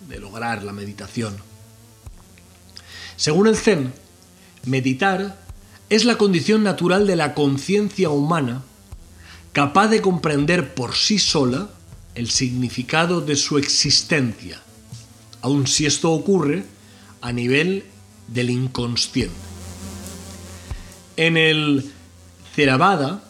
de 0.08 0.20
lograr 0.20 0.64
la 0.64 0.74
meditación. 0.74 1.38
Según 3.16 3.48
el 3.48 3.58
Zen, 3.58 3.94
meditar 4.66 5.38
es 5.90 6.06
la 6.06 6.18
condición 6.18 6.64
natural 6.64 7.06
de 7.08 7.16
la 7.16 7.34
conciencia 7.34 8.10
humana 8.10 8.64
capaz 9.54 9.88
de 9.88 10.02
comprender 10.02 10.74
por 10.74 10.96
sí 10.96 11.20
sola 11.20 11.70
el 12.16 12.30
significado 12.30 13.22
de 13.22 13.36
su 13.36 13.58
existencia, 13.58 14.62
aun 15.42 15.68
si 15.68 15.86
esto 15.86 16.12
ocurre 16.12 16.64
a 17.22 17.32
nivel 17.32 17.86
del 18.34 18.50
inconsciente. 18.50 19.36
En 21.18 21.38
el 21.38 21.92
Theravada, 22.56 23.24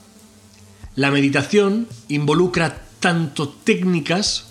la 0.95 1.11
meditación 1.11 1.87
involucra 2.07 2.81
tanto 2.99 3.49
técnicas 3.49 4.45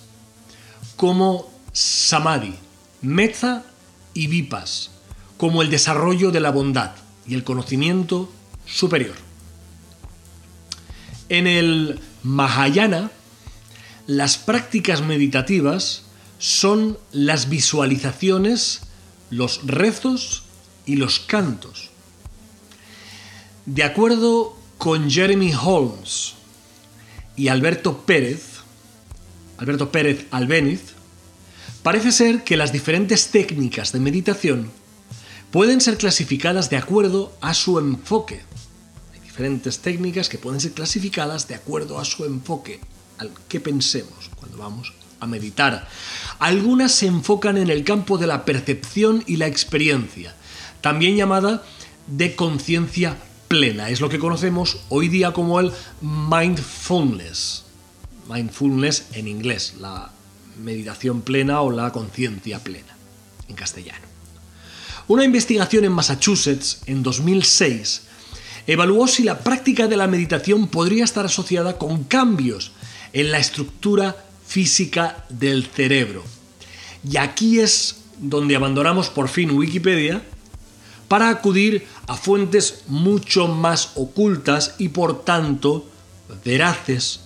como 0.96 1.50
samadhi, 1.72 2.54
metta 3.02 3.64
y 4.14 4.26
vipas, 4.26 4.90
como 5.36 5.62
el 5.62 5.70
desarrollo 5.70 6.30
de 6.30 6.40
la 6.40 6.50
bondad 6.50 6.92
y 7.26 7.34
el 7.34 7.44
conocimiento 7.44 8.32
superior. 8.66 9.14
En 11.28 11.46
el 11.46 12.00
Mahayana, 12.22 13.10
las 14.06 14.38
prácticas 14.38 15.02
meditativas 15.02 16.04
son 16.38 16.98
las 17.12 17.48
visualizaciones, 17.48 18.87
los 19.30 19.66
rezos 19.66 20.44
y 20.86 20.96
los 20.96 21.20
cantos. 21.20 21.90
De 23.66 23.84
acuerdo 23.84 24.56
con 24.78 25.10
Jeremy 25.10 25.52
Holmes 25.54 26.34
y 27.36 27.48
Alberto 27.48 27.98
Pérez, 27.98 28.44
Alberto 29.58 29.90
Pérez 29.90 30.26
Albéniz, 30.30 30.94
Parece 31.82 32.12
ser 32.12 32.44
que 32.44 32.56
las 32.56 32.72
diferentes 32.72 33.28
técnicas 33.28 33.92
de 33.92 34.00
meditación 34.00 34.70
pueden 35.50 35.80
ser 35.80 35.96
clasificadas 35.96 36.68
de 36.70 36.76
acuerdo 36.76 37.32
a 37.40 37.54
su 37.54 37.78
enfoque. 37.78 38.42
Hay 39.14 39.20
diferentes 39.20 39.78
técnicas 39.78 40.28
que 40.28 40.38
pueden 40.38 40.60
ser 40.60 40.72
clasificadas 40.72 41.46
de 41.48 41.54
acuerdo 41.54 41.98
a 41.98 42.04
su 42.04 42.24
enfoque, 42.24 42.80
al 43.18 43.30
que 43.48 43.60
pensemos 43.60 44.28
cuando 44.36 44.58
vamos 44.58 44.92
a 45.20 45.26
meditar. 45.26 45.88
Algunas 46.38 46.92
se 46.92 47.06
enfocan 47.06 47.56
en 47.56 47.70
el 47.70 47.84
campo 47.84 48.18
de 48.18 48.26
la 48.26 48.44
percepción 48.44 49.24
y 49.26 49.36
la 49.36 49.46
experiencia, 49.46 50.34
también 50.80 51.16
llamada 51.16 51.64
de 52.06 52.36
conciencia 52.36 53.16
plena. 53.48 53.88
Es 53.90 54.00
lo 54.00 54.08
que 54.08 54.18
conocemos 54.18 54.78
hoy 54.88 55.08
día 55.08 55.32
como 55.32 55.60
el 55.60 55.72
mindfulness. 56.00 57.64
Mindfulness 58.28 59.06
en 59.12 59.26
inglés, 59.26 59.74
la 59.80 60.10
meditación 60.62 61.22
plena 61.22 61.62
o 61.62 61.70
la 61.70 61.90
conciencia 61.92 62.62
plena, 62.62 62.96
en 63.48 63.56
castellano. 63.56 64.06
Una 65.08 65.24
investigación 65.24 65.84
en 65.84 65.92
Massachusetts 65.92 66.82
en 66.86 67.02
2006 67.02 68.02
evaluó 68.66 69.08
si 69.08 69.22
la 69.22 69.38
práctica 69.38 69.86
de 69.86 69.96
la 69.96 70.06
meditación 70.06 70.68
podría 70.68 71.04
estar 71.04 71.24
asociada 71.24 71.78
con 71.78 72.04
cambios 72.04 72.72
en 73.14 73.30
la 73.32 73.38
estructura 73.38 74.27
física 74.48 75.26
del 75.28 75.66
cerebro. 75.66 76.24
Y 77.08 77.18
aquí 77.18 77.60
es 77.60 77.96
donde 78.18 78.56
abandonamos 78.56 79.10
por 79.10 79.28
fin 79.28 79.50
Wikipedia 79.50 80.22
para 81.06 81.28
acudir 81.28 81.86
a 82.06 82.16
fuentes 82.16 82.82
mucho 82.88 83.46
más 83.46 83.92
ocultas 83.94 84.74
y 84.78 84.88
por 84.88 85.24
tanto 85.24 85.88
veraces 86.44 87.20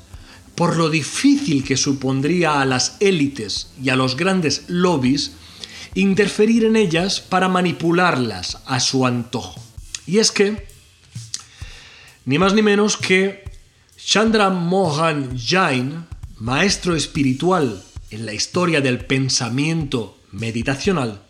por 0.55 0.77
lo 0.77 0.91
difícil 0.91 1.65
que 1.65 1.77
supondría 1.77 2.61
a 2.61 2.67
las 2.67 2.97
élites 3.01 3.73
y 3.83 3.89
a 3.89 3.97
los 3.97 4.17
grandes 4.17 4.65
lobbies 4.69 5.33
interferir 5.95 6.65
en 6.65 6.77
ellas 6.77 7.21
para 7.21 7.49
manipularlas 7.49 8.59
a 8.67 8.81
su 8.81 9.07
antojo. 9.07 9.61
Y 10.07 10.19
es 10.19 10.31
que, 10.31 10.69
ni 12.25 12.39
más 12.39 12.55
ni 12.55 12.63
menos 12.63 12.97
que 12.97 13.45
Chandra 13.97 14.51
Mohan 14.51 15.39
Jain, 15.39 16.05
maestro 16.43 16.97
espiritual 16.97 17.85
en 18.11 18.27
la 18.27 18.33
historia 18.33 18.81
del 18.81 19.05
pensamiento 19.05 20.19
meditacional, 20.33 21.23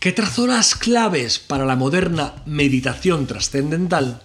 que 0.00 0.12
trazó 0.12 0.46
las 0.46 0.74
claves 0.74 1.38
para 1.38 1.66
la 1.66 1.76
moderna 1.76 2.42
meditación 2.46 3.26
trascendental, 3.26 4.22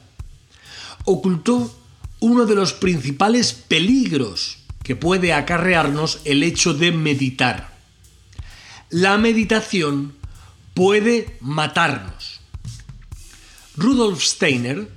ocultó 1.04 1.78
uno 2.22 2.46
de 2.46 2.56
los 2.56 2.72
principales 2.72 3.52
peligros 3.52 4.60
que 4.82 4.96
puede 4.96 5.34
acarrearnos 5.34 6.22
el 6.24 6.44
hecho 6.44 6.74
de 6.74 6.94
meditar. 6.94 7.74
La 8.90 9.18
meditación 9.18 10.16
puede 10.74 11.36
matarnos. 11.42 12.40
Rudolf 13.76 14.24
Steiner, 14.24 14.88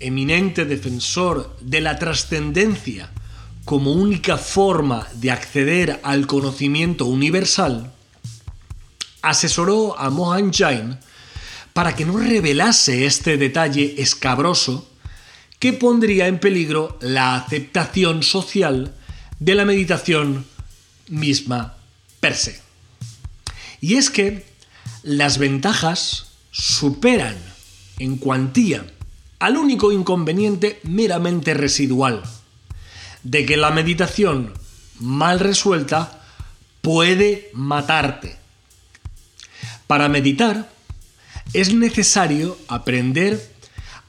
eminente 0.00 0.64
defensor 0.64 1.56
de 1.60 1.80
la 1.80 1.96
trascendencia 1.96 3.12
como 3.64 3.92
única 3.92 4.36
forma 4.36 5.08
de 5.14 5.30
acceder 5.30 6.00
al 6.02 6.26
conocimiento 6.26 7.06
universal, 7.06 7.92
asesoró 9.22 9.98
a 9.98 10.10
Mohan 10.10 10.52
Jain 10.52 10.98
para 11.72 11.96
que 11.96 12.04
no 12.04 12.18
revelase 12.18 13.06
este 13.06 13.36
detalle 13.36 13.96
escabroso 13.98 14.88
que 15.58 15.72
pondría 15.72 16.26
en 16.26 16.38
peligro 16.38 16.98
la 17.00 17.36
aceptación 17.36 18.22
social 18.22 18.94
de 19.40 19.54
la 19.54 19.64
meditación 19.64 20.44
misma 21.08 21.76
per 22.20 22.34
se. 22.34 22.60
Y 23.80 23.94
es 23.94 24.10
que 24.10 24.44
las 25.02 25.38
ventajas 25.38 26.26
superan 26.50 27.36
en 27.98 28.16
cuantía 28.16 28.86
al 29.38 29.56
único 29.56 29.90
inconveniente 29.90 30.80
meramente 30.84 31.54
residual, 31.54 32.22
de 33.24 33.44
que 33.44 33.56
la 33.56 33.70
meditación 33.70 34.54
mal 35.00 35.40
resuelta 35.40 36.22
puede 36.82 37.50
matarte. 37.54 38.36
Para 39.86 40.08
meditar 40.08 40.70
es 41.52 41.74
necesario 41.74 42.58
aprender 42.68 43.52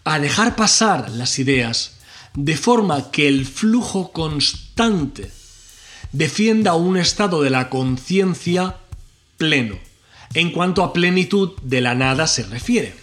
a 0.03 0.19
dejar 0.19 0.55
pasar 0.55 1.09
las 1.09 1.39
ideas 1.39 1.95
de 2.35 2.57
forma 2.57 3.11
que 3.11 3.27
el 3.27 3.45
flujo 3.45 4.11
constante 4.11 5.31
defienda 6.11 6.75
un 6.75 6.97
estado 6.97 7.41
de 7.41 7.49
la 7.49 7.69
conciencia 7.69 8.77
pleno, 9.37 9.77
en 10.33 10.51
cuanto 10.51 10.83
a 10.83 10.93
plenitud 10.93 11.53
de 11.61 11.81
la 11.81 11.95
nada 11.95 12.27
se 12.27 12.43
refiere. 12.43 12.93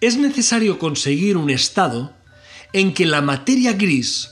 Es 0.00 0.16
necesario 0.16 0.78
conseguir 0.78 1.36
un 1.36 1.50
estado 1.50 2.12
en 2.72 2.92
que 2.92 3.06
la 3.06 3.22
materia 3.22 3.72
gris 3.72 4.30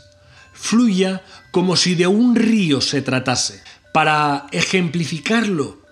fluya 0.57 1.23
como 1.51 1.77
si 1.77 1.95
de 1.95 2.07
un 2.07 2.35
río 2.35 2.81
se 2.81 3.03
tratase. 3.03 3.63
Para 3.93 4.47
ejemplificarlo 4.53 5.83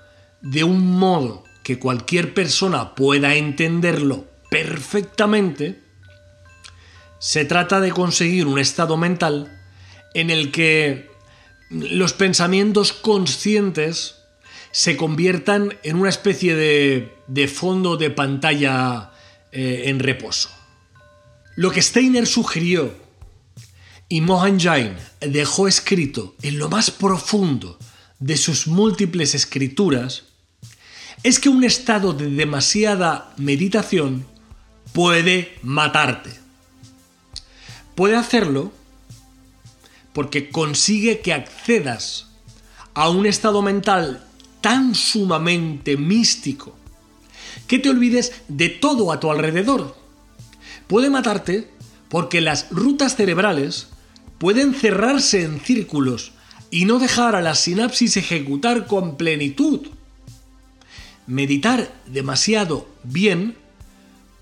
de 0.41 0.65
un 0.65 0.99
modo 0.99 1.45
que 1.63 1.79
cualquier 1.79 2.35
persona 2.35 2.95
pueda 2.95 3.35
entenderlo 3.35 4.27
perfectamente, 4.51 5.81
se 7.19 7.45
trata 7.45 7.81
de 7.81 7.91
conseguir 7.91 8.47
un 8.47 8.59
estado 8.59 8.97
mental 8.97 9.61
en 10.13 10.31
el 10.31 10.53
que 10.53 11.11
los 11.71 12.13
pensamientos 12.13 12.93
conscientes 12.93 14.17
se 14.71 14.97
conviertan 14.97 15.79
en 15.83 15.97
una 15.97 16.11
especie 16.11 16.55
de, 16.55 17.49
fondo 17.49 17.97
de 17.97 18.11
pantalla 18.11 19.13
eh, 19.53 19.85
en 19.87 20.01
reposo. 20.01 20.51
Lo 21.57 21.71
que 21.71 21.81
Steiner 21.81 22.27
sugirió 22.27 23.04
y 24.15 24.21
Mohan 24.21 24.61
Jain 24.61 24.95
dejó 25.19 25.67
escrito 25.67 26.37
en 26.41 26.61
lo 26.61 26.69
más 26.69 26.93
profundo 26.93 27.77
de 28.21 28.37
sus 28.37 28.69
múltiples 28.69 29.35
escrituras 29.35 30.23
es 31.25 31.41
que 31.41 31.49
un 31.49 31.65
estado 31.65 32.13
de 32.13 32.31
demasiada 32.31 33.35
meditación 33.39 34.25
puede 34.93 35.59
matarte. 35.65 36.31
Puede 37.97 38.15
hacerlo 38.15 38.71
porque 40.13 40.49
consigue 40.49 41.19
que 41.19 41.33
accedas 41.33 42.29
a 42.95 43.09
un 43.09 43.27
estado 43.27 43.63
mental 43.63 44.25
tan 44.61 44.95
sumamente 44.95 45.97
místico 45.97 46.79
que 47.67 47.81
te 47.81 47.91
olvides 47.91 48.31
de 48.47 48.69
todo 48.69 49.11
a 49.11 49.19
tu 49.19 49.33
alrededor. 49.33 49.97
Puede 50.87 51.11
matarte 51.11 51.69
porque 52.09 52.41
las 52.41 52.71
rutas 52.71 53.17
cerebrales 53.17 53.89
pueden 54.45 54.75
cerrarse 54.75 55.43
en 55.43 55.59
círculos 55.59 56.33
y 56.71 56.85
no 56.85 56.99
dejar 56.99 57.35
a 57.35 57.41
la 57.41 57.55
sinapsis 57.55 58.19
ejecutar 58.19 58.87
con 58.87 59.17
plenitud. 59.17 59.87
Meditar 61.27 61.91
demasiado 62.05 62.87
bien 63.05 63.57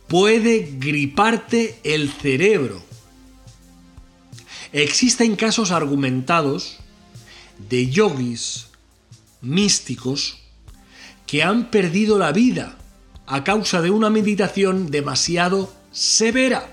puede 0.08 0.74
griparte 0.80 1.78
el 1.84 2.10
cerebro. 2.10 2.82
Existen 4.72 5.36
casos 5.36 5.70
argumentados 5.70 6.78
de 7.70 7.88
yogis 7.88 8.70
místicos 9.40 10.40
que 11.28 11.44
han 11.44 11.70
perdido 11.70 12.18
la 12.18 12.32
vida 12.32 12.76
a 13.28 13.44
causa 13.44 13.80
de 13.80 13.92
una 13.92 14.10
meditación 14.10 14.90
demasiado 14.90 15.72
severa. 15.92 16.71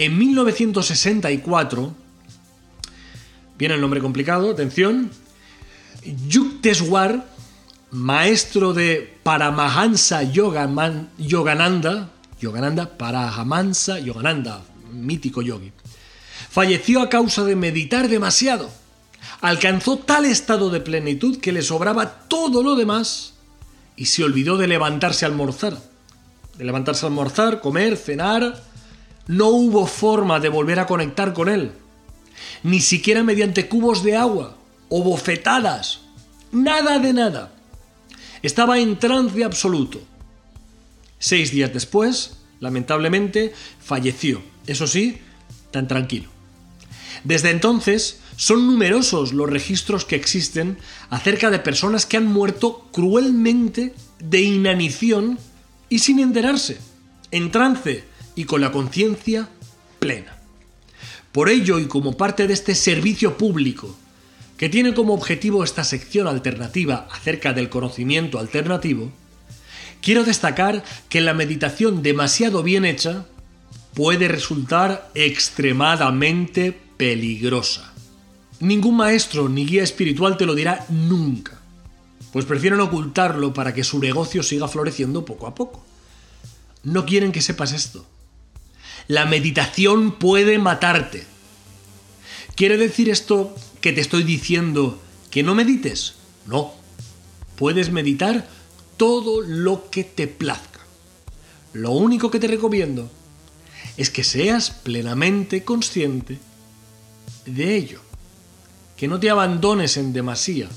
En 0.00 0.16
1964, 0.16 1.94
viene 3.58 3.74
el 3.74 3.82
nombre 3.82 4.00
complicado, 4.00 4.50
atención, 4.50 5.10
Yukteswar 6.26 7.26
maestro 7.90 8.72
de 8.72 9.18
Paramahansa 9.22 10.22
Yogananda, 10.22 11.10
Yogananda, 12.40 12.96
Paramahansa 12.96 13.98
Yogananda, 13.98 14.62
mítico 14.90 15.42
yogi, 15.42 15.70
falleció 16.48 17.02
a 17.02 17.10
causa 17.10 17.44
de 17.44 17.56
meditar 17.56 18.08
demasiado. 18.08 18.70
Alcanzó 19.42 19.98
tal 19.98 20.24
estado 20.24 20.70
de 20.70 20.80
plenitud 20.80 21.40
que 21.40 21.52
le 21.52 21.60
sobraba 21.60 22.20
todo 22.26 22.62
lo 22.62 22.74
demás 22.74 23.34
y 23.96 24.06
se 24.06 24.24
olvidó 24.24 24.56
de 24.56 24.66
levantarse 24.66 25.26
a 25.26 25.28
almorzar. 25.28 25.76
De 26.56 26.64
levantarse 26.64 27.04
a 27.04 27.10
almorzar, 27.10 27.60
comer, 27.60 27.98
cenar. 27.98 28.69
No 29.30 29.46
hubo 29.46 29.86
forma 29.86 30.40
de 30.40 30.48
volver 30.48 30.80
a 30.80 30.88
conectar 30.88 31.32
con 31.32 31.48
él. 31.48 31.70
Ni 32.64 32.80
siquiera 32.80 33.22
mediante 33.22 33.68
cubos 33.68 34.02
de 34.02 34.16
agua 34.16 34.56
o 34.88 35.04
bofetadas. 35.04 36.00
Nada 36.50 36.98
de 36.98 37.12
nada. 37.12 37.52
Estaba 38.42 38.80
en 38.80 38.98
trance 38.98 39.44
absoluto. 39.44 40.00
Seis 41.20 41.52
días 41.52 41.72
después, 41.72 42.38
lamentablemente, 42.58 43.52
falleció. 43.80 44.42
Eso 44.66 44.88
sí, 44.88 45.18
tan 45.70 45.86
tranquilo. 45.86 46.28
Desde 47.22 47.50
entonces, 47.50 48.18
son 48.34 48.66
numerosos 48.66 49.32
los 49.32 49.48
registros 49.48 50.04
que 50.04 50.16
existen 50.16 50.76
acerca 51.08 51.50
de 51.50 51.60
personas 51.60 52.04
que 52.04 52.16
han 52.16 52.26
muerto 52.26 52.88
cruelmente 52.90 53.94
de 54.18 54.40
inanición 54.40 55.38
y 55.88 56.00
sin 56.00 56.18
enterarse, 56.18 56.78
en 57.30 57.52
trance 57.52 58.09
y 58.40 58.44
con 58.44 58.62
la 58.62 58.72
conciencia 58.72 59.50
plena. 59.98 60.34
Por 61.30 61.50
ello, 61.50 61.78
y 61.78 61.86
como 61.86 62.16
parte 62.16 62.46
de 62.46 62.54
este 62.54 62.74
servicio 62.74 63.36
público 63.36 63.94
que 64.56 64.70
tiene 64.70 64.94
como 64.94 65.12
objetivo 65.12 65.62
esta 65.62 65.84
sección 65.84 66.26
alternativa 66.26 67.06
acerca 67.12 67.52
del 67.52 67.68
conocimiento 67.68 68.38
alternativo, 68.38 69.12
quiero 70.00 70.24
destacar 70.24 70.82
que 71.10 71.20
la 71.20 71.34
meditación 71.34 72.02
demasiado 72.02 72.62
bien 72.62 72.86
hecha 72.86 73.26
puede 73.92 74.26
resultar 74.26 75.10
extremadamente 75.14 76.78
peligrosa. 76.96 77.92
Ningún 78.58 78.96
maestro 78.96 79.50
ni 79.50 79.66
guía 79.66 79.82
espiritual 79.82 80.38
te 80.38 80.46
lo 80.46 80.54
dirá 80.54 80.86
nunca, 80.88 81.60
pues 82.32 82.46
prefieren 82.46 82.80
ocultarlo 82.80 83.52
para 83.52 83.74
que 83.74 83.84
su 83.84 83.98
negocio 83.98 84.42
siga 84.42 84.66
floreciendo 84.66 85.26
poco 85.26 85.46
a 85.46 85.54
poco. 85.54 85.84
No 86.82 87.04
quieren 87.04 87.32
que 87.32 87.42
sepas 87.42 87.72
esto. 87.72 88.06
La 89.08 89.26
meditación 89.26 90.12
puede 90.12 90.58
matarte. 90.58 91.26
¿Quiere 92.54 92.76
decir 92.76 93.08
esto 93.08 93.54
que 93.80 93.92
te 93.92 94.00
estoy 94.00 94.22
diciendo 94.22 95.00
que 95.30 95.42
no 95.42 95.54
medites. 95.54 96.14
No. 96.46 96.74
Puedes 97.56 97.90
meditar 97.90 98.48
todo 98.96 99.40
lo 99.40 99.90
que 99.90 100.04
te 100.04 100.26
plazca. 100.26 100.80
Lo 101.72 101.92
único 101.92 102.30
que 102.30 102.40
te 102.40 102.48
recomiendo 102.48 103.10
es 103.96 104.10
que 104.10 104.24
seas 104.24 104.70
plenamente 104.70 105.64
consciente 105.64 106.38
de 107.46 107.76
ello. 107.76 108.00
Que 108.96 109.08
no 109.08 109.20
te 109.20 109.30
abandones 109.30 109.96
en 109.96 110.12
demasía. 110.12 110.68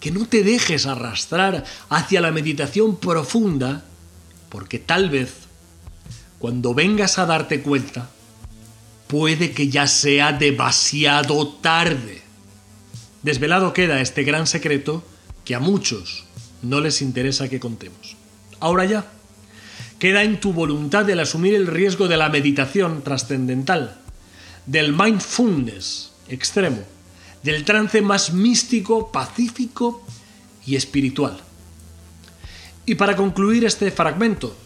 que 0.00 0.10
no 0.10 0.26
te 0.26 0.42
dejes 0.42 0.86
arrastrar 0.86 1.64
hacia 1.88 2.20
la 2.20 2.32
meditación 2.32 2.96
profunda, 2.96 3.84
porque 4.48 4.80
tal 4.80 5.10
vez, 5.10 5.32
cuando 6.42 6.74
vengas 6.74 7.20
a 7.20 7.26
darte 7.26 7.62
cuenta, 7.62 8.10
puede 9.06 9.52
que 9.52 9.68
ya 9.68 9.86
sea 9.86 10.32
demasiado 10.32 11.46
tarde. 11.46 12.20
Desvelado 13.22 13.72
queda 13.72 14.00
este 14.00 14.24
gran 14.24 14.48
secreto 14.48 15.04
que 15.44 15.54
a 15.54 15.60
muchos 15.60 16.24
no 16.60 16.80
les 16.80 17.00
interesa 17.00 17.48
que 17.48 17.60
contemos. 17.60 18.16
Ahora 18.58 18.84
ya, 18.86 19.06
queda 20.00 20.24
en 20.24 20.40
tu 20.40 20.52
voluntad 20.52 21.08
el 21.08 21.20
asumir 21.20 21.54
el 21.54 21.68
riesgo 21.68 22.08
de 22.08 22.16
la 22.16 22.28
meditación 22.28 23.02
trascendental, 23.02 24.00
del 24.66 24.94
mindfulness 24.94 26.10
extremo, 26.28 26.82
del 27.44 27.64
trance 27.64 28.02
más 28.02 28.32
místico, 28.32 29.12
pacífico 29.12 30.04
y 30.66 30.74
espiritual. 30.74 31.38
Y 32.84 32.96
para 32.96 33.14
concluir 33.14 33.64
este 33.64 33.92
fragmento, 33.92 34.56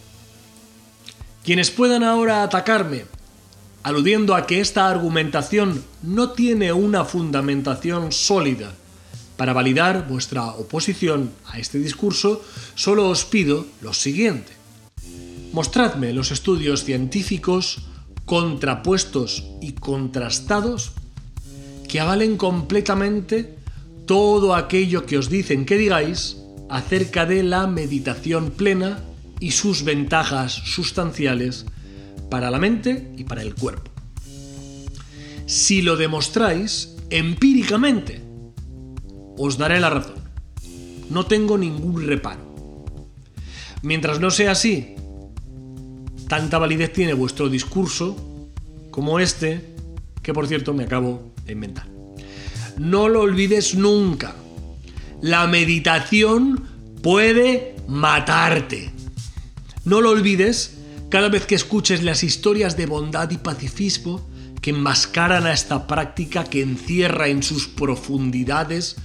quienes 1.46 1.70
puedan 1.70 2.02
ahora 2.02 2.42
atacarme 2.42 3.04
aludiendo 3.85 4.35
a 4.35 4.48
que 4.48 4.59
esta 4.59 4.90
argumentación 4.90 5.85
no 6.02 6.32
tiene 6.32 6.72
una 6.72 7.04
fundamentación 7.04 8.11
sólida. 8.11 8.74
Para 9.37 9.52
validar 9.52 10.09
vuestra 10.09 10.46
oposición 10.46 11.30
a 11.46 11.61
este 11.61 11.78
discurso, 11.78 12.42
solo 12.74 13.09
os 13.09 13.24
pido 13.24 13.64
lo 13.80 13.94
siguiente. 13.94 14.54
Mostradme 15.52 16.12
los 16.12 16.32
estudios 16.32 16.82
científicos 16.82 17.78
contrapuestos 18.24 19.44
y 19.62 19.74
contrastados 19.74 20.94
que 21.88 22.00
avalen 22.00 22.38
completamente 22.38 23.54
todo 24.04 24.56
aquello 24.56 25.06
que 25.06 25.16
os 25.16 25.30
dicen 25.30 25.64
que 25.64 25.76
digáis 25.76 26.38
acerca 26.68 27.24
de 27.24 27.44
la 27.44 27.68
meditación 27.68 28.50
plena 28.50 28.98
y 29.40 29.51
sus 29.53 29.85
ventajas 29.85 30.53
sustanciales 30.53 31.66
para 32.31 32.51
la 32.51 32.59
mente 32.59 33.12
y 33.16 33.25
para 33.25 33.42
el 33.42 33.55
cuerpo. 33.55 33.90
Si 35.46 35.83
lo 35.83 35.96
demostráis 35.96 36.96
empíricamente, 37.11 38.20
os 39.38 39.59
daré 39.59 39.79
la 39.81 39.90
razón. 39.90 40.16
No 41.11 41.27
tengo 41.27 41.57
ningún 41.57 42.07
reparo. 42.07 42.85
Mientras 43.83 44.18
no 44.18 44.31
sea 44.31 44.53
así, 44.53 44.96
tanta 46.29 46.59
validez 46.59 46.92
tiene 46.92 47.14
vuestro 47.14 47.49
discurso 47.49 48.16
como 48.90 49.20
este, 49.20 49.75
que 50.22 50.33
por 50.33 50.49
cierto 50.49 50.75
me 50.75 50.85
acabo 50.85 51.33
de 51.44 51.53
inventar. 51.53 51.87
No 52.79 53.09
lo 53.09 53.20
olvides 53.20 53.75
nunca. 53.75 54.35
La 55.20 55.46
meditación 55.46 56.64
puede 57.03 57.77
matarte. 57.87 58.95
No 59.87 60.01
lo 60.01 60.11
olvides 60.11 60.79
cada 61.11 61.29
vez 61.29 61.46
que 61.46 61.55
escuches 61.55 62.03
las 62.03 62.25
historias 62.25 62.77
de 62.77 62.87
bondad 62.87 63.31
y 63.31 63.38
pacifismo 63.38 64.29
que 64.61 64.70
enmascaran 64.70 65.46
a 65.46 65.53
esta 65.53 65.87
práctica 65.87 66.42
que 66.42 66.61
encierra 66.61 67.29
en 67.29 67.44
sus 67.44 67.68
profundidades 67.68 68.96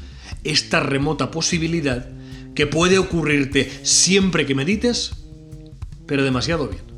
esta 0.43 0.79
remota 0.79 1.29
posibilidad 1.29 2.09
que 2.55 2.65
puede 2.65 2.97
ocurrirte 2.97 3.71
siempre 3.83 4.47
que 4.47 4.55
medites, 4.55 5.11
pero 6.07 6.23
demasiado 6.23 6.67
bien. 6.67 6.90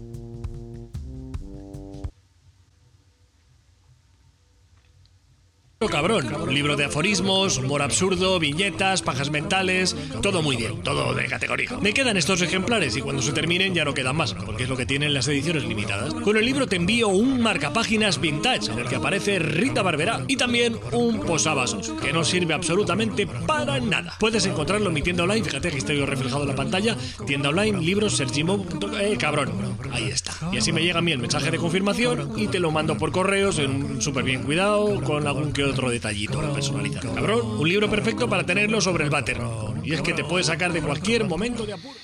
Cabrón, 5.89 6.53
libro 6.53 6.75
de 6.75 6.85
aforismos, 6.85 7.57
humor 7.57 7.81
absurdo, 7.81 8.39
viñetas, 8.39 9.01
pajas 9.01 9.29
mentales, 9.29 9.95
todo 10.21 10.41
muy 10.41 10.55
bien, 10.55 10.81
todo 10.81 11.13
de 11.13 11.25
categoría. 11.25 11.69
Me 11.81 11.93
quedan 11.93 12.15
estos 12.15 12.41
ejemplares 12.41 12.95
y 12.95 13.01
cuando 13.01 13.21
se 13.21 13.33
terminen 13.33 13.73
ya 13.73 13.83
no 13.83 13.93
quedan 13.93 14.15
más, 14.15 14.33
porque 14.33 14.63
es 14.63 14.69
lo 14.69 14.77
que 14.77 14.85
tienen 14.85 15.13
las 15.13 15.27
ediciones 15.27 15.65
limitadas. 15.65 16.13
Con 16.13 16.37
el 16.37 16.45
libro 16.45 16.67
te 16.67 16.77
envío 16.77 17.09
un 17.09 17.41
marcapáginas 17.41 18.19
vintage 18.21 18.71
en 18.71 18.79
el 18.79 18.87
que 18.87 18.95
aparece 18.95 19.39
Rita 19.39 19.81
Barberá 19.81 20.23
y 20.27 20.37
también 20.37 20.77
un 20.91 21.19
posavasos, 21.19 21.89
que 22.01 22.13
no 22.13 22.23
sirve 22.23 22.53
absolutamente 22.53 23.27
para 23.27 23.79
nada. 23.79 24.15
Puedes 24.19 24.45
encontrarlo 24.45 24.87
en 24.87 24.93
mi 24.93 25.01
tienda 25.01 25.23
online, 25.23 25.43
fíjate 25.43 25.69
que 25.69 25.77
estoy 25.77 26.03
reflejado 26.05 26.43
en 26.43 26.49
la 26.49 26.55
pantalla, 26.55 26.95
tienda 27.27 27.49
online, 27.49 27.81
libros, 27.81 28.15
sergimo, 28.15 28.65
eh, 28.99 29.17
cabrón, 29.19 29.51
ahí 29.91 30.09
está. 30.09 30.33
Y 30.51 30.57
así 30.57 30.71
me 30.71 30.81
llega 30.81 30.99
a 30.99 31.01
mí 31.01 31.11
el 31.11 31.19
mensaje 31.19 31.51
de 31.51 31.57
confirmación 31.57 32.33
y 32.37 32.47
te 32.47 32.59
lo 32.59 32.71
mando 32.71 32.97
por 32.97 33.11
correos 33.11 33.59
en 33.59 34.01
súper 34.01 34.23
bien 34.23 34.43
cuidado, 34.43 35.01
con 35.01 35.27
algún 35.27 35.51
que 35.51 35.72
otro 35.73 35.89
detallito 35.89 36.39
personalizado. 36.53 37.15
Cabrón, 37.15 37.41
un 37.59 37.67
libro 37.67 37.89
perfecto 37.89 38.29
para 38.29 38.45
tenerlo 38.45 38.79
sobre 38.79 39.03
el 39.03 39.09
váter. 39.09 39.41
Y 39.83 39.93
es 39.93 40.01
que 40.01 40.13
te 40.13 40.23
puede 40.23 40.43
sacar 40.43 40.71
de 40.71 40.81
cualquier 40.81 41.25
momento 41.25 41.65
de 41.65 41.73
apuro. 41.73 41.97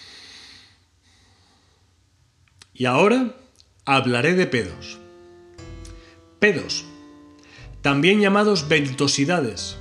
Y 2.73 2.85
ahora 2.85 3.35
hablaré 3.85 4.33
de 4.33 4.47
pedos. 4.47 4.97
Pedos, 6.39 6.85
también 7.81 8.21
llamados 8.21 8.67
ventosidades, 8.67 9.77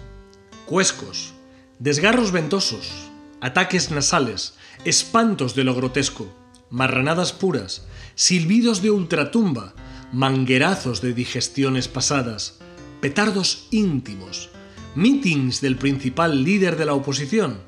cuescos, 0.66 1.32
desgarros 1.78 2.32
ventosos, 2.32 3.10
ataques 3.40 3.90
nasales, 3.90 4.54
espantos 4.84 5.54
de 5.54 5.64
lo 5.64 5.74
grotesco, 5.74 6.30
marranadas 6.68 7.32
puras, 7.32 7.86
silbidos 8.16 8.82
de 8.82 8.90
ultratumba, 8.90 9.74
manguerazos 10.12 11.00
de 11.00 11.14
digestiones 11.14 11.86
pasadas, 11.86 12.57
petardos 13.00 13.68
íntimos, 13.70 14.50
meetings 14.94 15.60
del 15.60 15.76
principal 15.76 16.44
líder 16.44 16.76
de 16.76 16.84
la 16.84 16.94
oposición, 16.94 17.60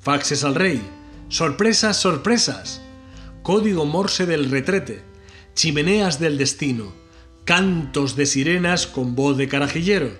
faxes 0.00 0.44
al 0.44 0.54
rey, 0.54 0.82
sorpresas, 1.28 1.96
sorpresas, 1.96 2.82
código 3.42 3.86
morse 3.86 4.26
del 4.26 4.50
retrete, 4.50 5.02
chimeneas 5.54 6.20
del 6.20 6.36
destino, 6.36 6.92
cantos 7.44 8.16
de 8.16 8.26
sirenas 8.26 8.86
con 8.86 9.14
voz 9.14 9.36
de 9.36 9.48
carajillero, 9.48 10.10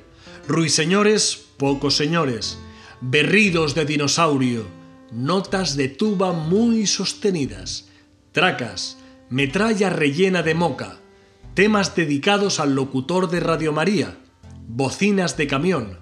ruiseñores, 0.49 1.45
pocos 1.57 1.97
señores, 1.97 2.59
berridos 3.01 3.75
de 3.75 3.85
dinosaurio, 3.85 4.67
notas 5.13 5.77
de 5.77 5.89
tuba 5.89 6.33
muy 6.33 6.87
sostenidas, 6.87 7.89
tracas, 8.33 8.99
metralla 9.29 9.91
rellena 9.91 10.43
de 10.43 10.55
moca, 10.55 10.99
temas 11.55 11.95
dedicados 11.95 12.61
al 12.61 12.75
locutor 12.75 13.31
de 13.31 13.41
Radio 13.41 13.73
María, 13.73 14.19
bocinas 14.67 15.37
de 15.37 15.47
camión, 15.47 15.99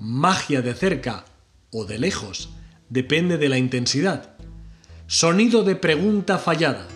magia 0.00 0.62
de 0.62 0.74
cerca 0.74 1.24
o 1.70 1.84
de 1.84 1.98
lejos, 1.98 2.50
depende 2.88 3.38
de 3.38 3.48
la 3.48 3.58
intensidad, 3.58 4.34
sonido 5.06 5.62
de 5.62 5.76
pregunta 5.76 6.38
fallada, 6.38 6.86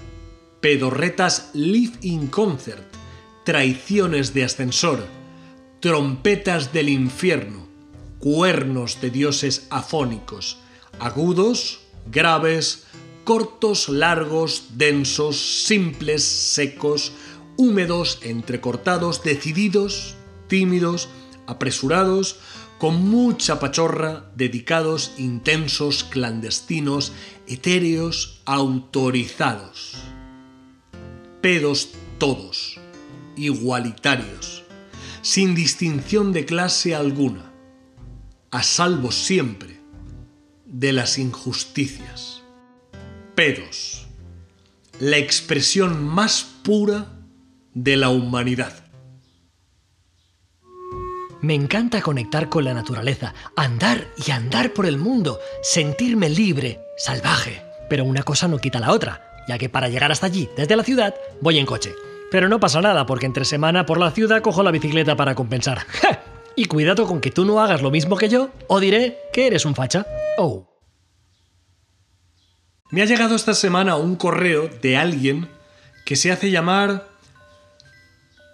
pedorretas 0.61 1.51
live-in 1.53 2.29
concert, 2.29 2.85
traiciones 3.45 4.35
de 4.35 4.45
ascensor, 4.45 5.05
trompetas 5.81 6.73
del 6.73 6.89
infierno, 6.89 7.69
cuernos 8.19 9.01
de 9.01 9.11
dioses 9.11 9.67
afónicos, 9.71 10.59
agudos, 10.99 11.81
graves, 12.11 12.85
cortos, 13.25 13.89
largos, 13.89 14.79
densos, 14.79 15.65
simples, 15.67 16.25
secos, 16.25 17.13
húmedos, 17.57 18.19
entrecortados, 18.23 19.23
decididos, 19.23 20.17
tímidos, 20.55 21.09
apresurados, 21.49 22.39
con 22.79 23.11
mucha 23.11 23.59
pachorra, 23.59 24.31
dedicados, 24.37 25.11
intensos, 25.19 26.05
clandestinos, 26.05 27.11
etéreos, 27.49 28.41
autorizados. 28.45 29.97
Pedos 31.41 31.89
todos, 32.19 32.79
igualitarios, 33.35 34.63
sin 35.23 35.57
distinción 35.57 36.33
de 36.33 36.45
clase 36.47 36.95
alguna, 36.95 37.53
a 38.53 38.63
salvo 38.63 39.11
siempre 39.11 39.81
de 40.67 40.93
las 40.93 41.19
injusticias. 41.19 42.43
Pedos, 43.35 44.07
la 45.01 45.19
expresión 45.19 46.05
más 46.05 46.47
pura 46.63 47.19
de 47.73 47.97
la 47.97 48.11
humanidad. 48.11 48.84
Me 51.45 51.53
encanta 51.53 52.01
conectar 52.01 52.49
con 52.49 52.65
la 52.65 52.73
naturaleza, 52.73 53.35
andar 53.55 54.09
y 54.27 54.31
andar 54.31 54.73
por 54.73 54.87
el 54.87 54.97
mundo, 54.97 55.41
sentirme 55.61 56.31
libre, 56.31 56.81
salvaje. 56.97 57.63
Pero 57.91 58.07
una 58.07 58.23
cosa 58.23 58.49
no 58.49 58.57
quita 58.57 58.81
la 58.81 58.93
otra, 58.93 59.45
ya 59.47 59.59
que 59.59 59.69
para 59.69 59.91
llegar 59.91 60.11
hasta 60.11 60.25
allí, 60.25 60.49
desde 60.57 60.75
la 60.75 60.83
ciudad, 60.83 61.15
voy 61.43 61.59
en 61.59 61.67
coche. 61.67 61.95
Pero 62.31 62.49
no 62.49 62.61
pasa 62.61 62.81
nada, 62.81 63.05
porque 63.05 63.27
entre 63.27 63.45
semana 63.45 63.85
por 63.85 64.01
la 64.01 64.11
ciudad 64.11 64.41
cojo 64.41 64.63
la 64.63 64.71
bicicleta 64.71 65.17
para 65.17 65.35
compensar. 65.35 65.85
Y 66.57 66.67
cuidado 66.67 67.07
con 67.07 67.21
que 67.21 67.33
tú 67.33 67.45
no 67.45 67.61
hagas 67.61 67.83
lo 67.83 67.91
mismo 67.91 68.17
que 68.17 68.29
yo, 68.29 68.49
o 68.69 68.81
diré 68.81 69.19
que 69.33 69.49
eres 69.49 69.67
un 69.67 69.75
facha. 69.75 70.07
Oh. 70.39 70.71
Me 72.91 73.03
ha 73.03 73.07
llegado 73.07 73.35
esta 73.35 73.55
semana 73.55 73.97
un 73.97 74.15
correo 74.15 74.71
de 74.81 74.97
alguien 74.97 75.49
que 76.07 76.15
se 76.15 76.31
hace 76.31 76.53
llamar 76.53 77.09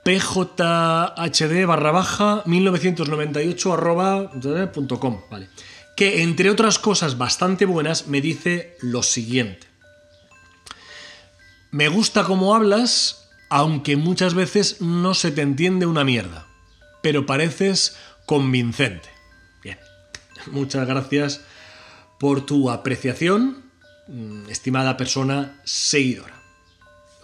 pjhd 0.02 1.66
barra 1.66 1.90
baja 1.92 2.42
1998 2.46 3.72
arroba 3.72 4.30
.com, 4.98 5.20
vale. 5.30 5.48
que 5.96 6.22
entre 6.22 6.50
otras 6.50 6.78
cosas 6.78 7.18
bastante 7.18 7.64
buenas 7.66 8.06
me 8.06 8.20
dice 8.20 8.76
lo 8.80 9.02
siguiente. 9.02 9.66
Me 11.70 11.88
gusta 11.88 12.24
cómo 12.24 12.54
hablas, 12.54 13.28
aunque 13.48 13.96
muchas 13.96 14.34
veces 14.34 14.80
no 14.80 15.14
se 15.14 15.30
te 15.30 15.42
entiende 15.42 15.86
una 15.86 16.02
mierda, 16.02 16.46
pero 17.02 17.26
pareces 17.26 17.96
convincente. 18.26 19.08
Bien, 19.62 19.78
muchas 20.50 20.86
gracias 20.86 21.42
por 22.18 22.44
tu 22.44 22.70
apreciación, 22.70 23.62
mm, 24.08 24.48
estimada 24.48 24.96
persona 24.96 25.60
seguidora. 25.64 26.34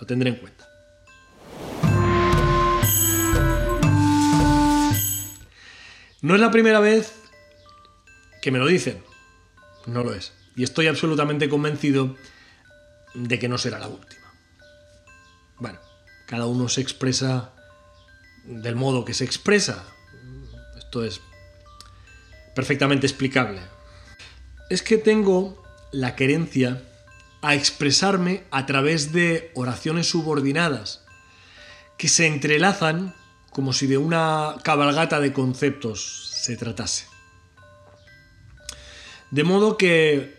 Lo 0.00 0.06
tendré 0.06 0.30
en 0.30 0.36
cuenta. 0.36 0.55
No 6.22 6.34
es 6.34 6.40
la 6.40 6.50
primera 6.50 6.80
vez 6.80 7.14
que 8.40 8.50
me 8.50 8.58
lo 8.58 8.66
dicen. 8.66 9.02
No 9.86 10.02
lo 10.02 10.14
es. 10.14 10.32
Y 10.56 10.62
estoy 10.62 10.86
absolutamente 10.86 11.48
convencido 11.48 12.16
de 13.14 13.38
que 13.38 13.48
no 13.48 13.58
será 13.58 13.78
la 13.78 13.88
última. 13.88 14.32
Bueno, 15.58 15.78
cada 16.26 16.46
uno 16.46 16.68
se 16.68 16.80
expresa 16.80 17.52
del 18.44 18.76
modo 18.76 19.04
que 19.04 19.14
se 19.14 19.24
expresa. 19.24 19.84
Esto 20.76 21.04
es 21.04 21.20
perfectamente 22.54 23.06
explicable. 23.06 23.60
Es 24.70 24.82
que 24.82 24.98
tengo 24.98 25.62
la 25.92 26.16
querencia 26.16 26.82
a 27.42 27.54
expresarme 27.54 28.44
a 28.50 28.66
través 28.66 29.12
de 29.12 29.50
oraciones 29.54 30.08
subordinadas 30.08 31.04
que 31.98 32.08
se 32.08 32.26
entrelazan 32.26 33.14
como 33.56 33.72
si 33.72 33.86
de 33.86 33.96
una 33.96 34.56
cabalgata 34.62 35.18
de 35.18 35.32
conceptos 35.32 36.28
se 36.30 36.58
tratase. 36.58 37.06
De 39.30 39.44
modo 39.44 39.78
que 39.78 40.34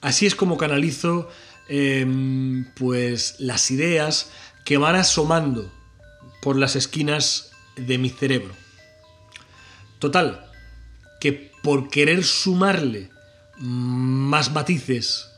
así 0.00 0.26
es 0.26 0.34
como 0.34 0.56
canalizo 0.56 1.28
em, 1.68 2.64
pues 2.74 3.36
las 3.38 3.70
ideas 3.70 4.32
que 4.64 4.78
van 4.78 4.96
asomando 4.96 5.72
por 6.42 6.56
las 6.56 6.74
esquinas 6.74 7.52
de 7.76 7.98
mi 7.98 8.10
cerebro. 8.10 8.52
Total, 10.00 10.50
que 11.20 11.52
por 11.62 11.88
querer 11.88 12.24
sumarle 12.24 13.10
más 13.58 14.50
matices, 14.50 15.30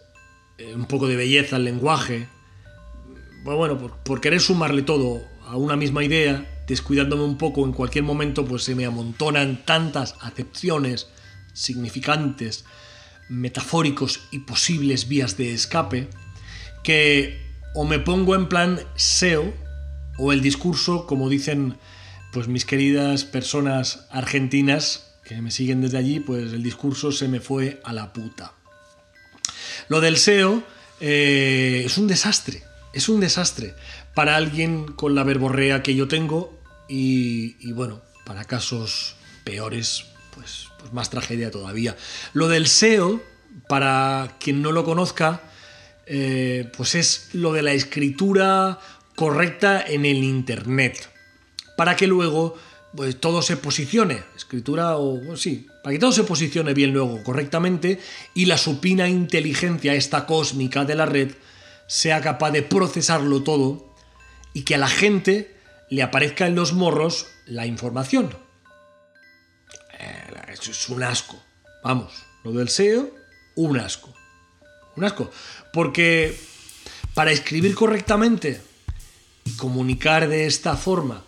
eh, 0.56 0.74
un 0.74 0.86
poco 0.86 1.08
de 1.08 1.16
belleza 1.16 1.56
al 1.56 1.66
lenguaje, 1.66 2.26
bueno, 3.44 3.76
por, 3.76 3.98
por 3.98 4.22
querer 4.22 4.40
sumarle 4.40 4.80
todo 4.80 5.20
a 5.46 5.58
una 5.58 5.76
misma 5.76 6.02
idea, 6.02 6.50
descuidándome 6.66 7.24
un 7.24 7.38
poco 7.38 7.64
en 7.64 7.72
cualquier 7.72 8.04
momento, 8.04 8.44
pues 8.44 8.64
se 8.64 8.74
me 8.74 8.86
amontonan 8.86 9.64
tantas 9.64 10.14
acepciones, 10.20 11.08
significantes, 11.52 12.64
metafóricos 13.28 14.20
y 14.30 14.40
posibles 14.40 15.08
vías 15.08 15.36
de 15.36 15.52
escape, 15.52 16.08
que 16.82 17.42
o 17.74 17.84
me 17.84 17.98
pongo 17.98 18.34
en 18.34 18.48
plan 18.48 18.80
SEO, 18.94 19.52
o 20.18 20.32
el 20.32 20.40
discurso, 20.40 21.06
como 21.06 21.28
dicen 21.28 21.76
pues 22.32 22.48
mis 22.48 22.64
queridas 22.64 23.24
personas 23.24 24.06
argentinas 24.10 25.14
que 25.24 25.40
me 25.40 25.50
siguen 25.50 25.80
desde 25.80 25.98
allí, 25.98 26.20
pues 26.20 26.52
el 26.52 26.62
discurso 26.62 27.12
se 27.12 27.28
me 27.28 27.40
fue 27.40 27.80
a 27.84 27.92
la 27.92 28.12
puta. 28.12 28.52
Lo 29.88 30.00
del 30.00 30.16
SEO 30.16 30.62
eh, 31.00 31.82
es 31.86 31.96
un 31.96 32.06
desastre, 32.06 32.62
es 32.92 33.08
un 33.08 33.20
desastre 33.20 33.74
para 34.14 34.36
alguien 34.36 34.86
con 34.86 35.14
la 35.14 35.24
verborrea 35.24 35.82
que 35.82 35.94
yo 35.94 36.08
tengo 36.08 36.56
y, 36.88 37.72
bueno, 37.72 38.00
para 38.24 38.44
casos 38.44 39.16
peores, 39.42 40.06
pues, 40.34 40.68
pues 40.78 40.92
más 40.92 41.10
tragedia 41.10 41.50
todavía. 41.50 41.96
Lo 42.32 42.48
del 42.48 42.66
SEO, 42.66 43.20
para 43.68 44.36
quien 44.38 44.62
no 44.62 44.72
lo 44.72 44.84
conozca, 44.84 45.42
eh, 46.06 46.70
pues 46.76 46.94
es 46.94 47.30
lo 47.32 47.52
de 47.52 47.62
la 47.62 47.72
escritura 47.72 48.78
correcta 49.16 49.84
en 49.86 50.04
el 50.04 50.22
Internet, 50.22 51.10
para 51.76 51.96
que 51.96 52.06
luego 52.06 52.56
pues, 52.94 53.18
todo 53.18 53.42
se 53.42 53.56
posicione, 53.56 54.22
escritura 54.36 54.96
o 54.96 55.36
sí, 55.36 55.66
para 55.82 55.94
que 55.94 55.98
todo 55.98 56.12
se 56.12 56.24
posicione 56.24 56.74
bien 56.74 56.92
luego 56.92 57.22
correctamente 57.22 57.98
y 58.34 58.46
la 58.46 58.58
supina 58.58 59.08
inteligencia, 59.08 59.94
esta 59.94 60.26
cósmica 60.26 60.84
de 60.84 60.94
la 60.94 61.06
red, 61.06 61.32
sea 61.86 62.20
capaz 62.20 62.50
de 62.50 62.62
procesarlo 62.62 63.42
todo 63.42 63.93
y 64.54 64.62
que 64.62 64.76
a 64.76 64.78
la 64.78 64.88
gente 64.88 65.54
le 65.90 66.02
aparezca 66.02 66.46
en 66.46 66.54
los 66.54 66.72
morros 66.72 67.26
la 67.44 67.66
información. 67.66 68.34
Eh, 69.98 70.52
eso 70.52 70.70
es 70.70 70.88
un 70.88 71.02
asco. 71.02 71.42
Vamos, 71.82 72.14
lo 72.44 72.52
del 72.52 72.70
SEO, 72.70 73.14
un 73.56 73.78
asco. 73.78 74.14
Un 74.96 75.04
asco. 75.04 75.30
Porque 75.72 76.38
para 77.12 77.32
escribir 77.32 77.74
correctamente 77.74 78.62
y 79.44 79.52
comunicar 79.56 80.28
de 80.28 80.46
esta 80.46 80.76
forma, 80.76 81.24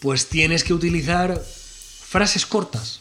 pues 0.00 0.28
tienes 0.28 0.62
que 0.62 0.74
utilizar 0.74 1.42
frases 1.42 2.46
cortas 2.46 3.00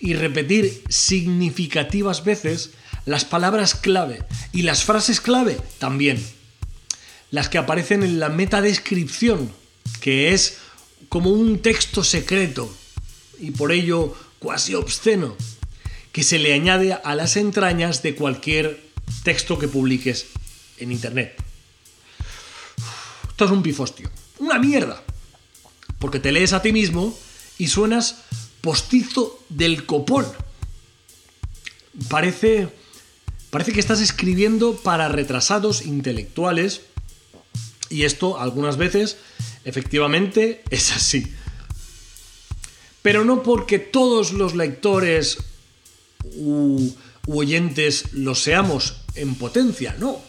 y 0.00 0.14
repetir 0.14 0.82
significativas 0.88 2.24
veces 2.24 2.70
las 3.04 3.24
palabras 3.24 3.74
clave 3.74 4.24
y 4.52 4.62
las 4.62 4.84
frases 4.84 5.20
clave 5.20 5.60
también 5.78 6.22
las 7.32 7.48
que 7.48 7.58
aparecen 7.58 8.04
en 8.04 8.20
la 8.20 8.28
metadescripción, 8.28 9.50
que 10.00 10.32
es 10.32 10.58
como 11.08 11.30
un 11.30 11.60
texto 11.60 12.04
secreto 12.04 12.72
y 13.40 13.50
por 13.50 13.72
ello 13.72 14.14
cuasi 14.38 14.74
obsceno, 14.74 15.34
que 16.12 16.22
se 16.22 16.38
le 16.38 16.52
añade 16.52 16.92
a 16.92 17.14
las 17.14 17.36
entrañas 17.36 18.02
de 18.02 18.14
cualquier 18.14 18.84
texto 19.24 19.58
que 19.58 19.66
publiques 19.66 20.26
en 20.76 20.92
Internet. 20.92 21.42
Esto 23.30 23.46
es 23.46 23.50
un 23.50 23.62
pifostio, 23.62 24.10
una 24.38 24.58
mierda, 24.58 25.02
porque 25.98 26.20
te 26.20 26.32
lees 26.32 26.52
a 26.52 26.60
ti 26.60 26.70
mismo 26.70 27.18
y 27.56 27.68
suenas 27.68 28.24
postizo 28.60 29.42
del 29.48 29.86
copón. 29.86 30.26
Parece, 32.10 32.68
parece 33.48 33.72
que 33.72 33.80
estás 33.80 34.02
escribiendo 34.02 34.76
para 34.76 35.08
retrasados 35.08 35.86
intelectuales 35.86 36.82
y 37.92 38.04
esto 38.04 38.40
algunas 38.40 38.76
veces 38.76 39.18
efectivamente 39.64 40.62
es 40.70 40.92
así. 40.92 41.32
Pero 43.02 43.24
no 43.24 43.42
porque 43.42 43.78
todos 43.78 44.32
los 44.32 44.54
lectores 44.54 45.38
u, 46.36 46.90
oyentes 47.26 48.12
lo 48.12 48.34
seamos 48.34 48.96
en 49.14 49.34
potencia, 49.34 49.96
no. 49.98 50.20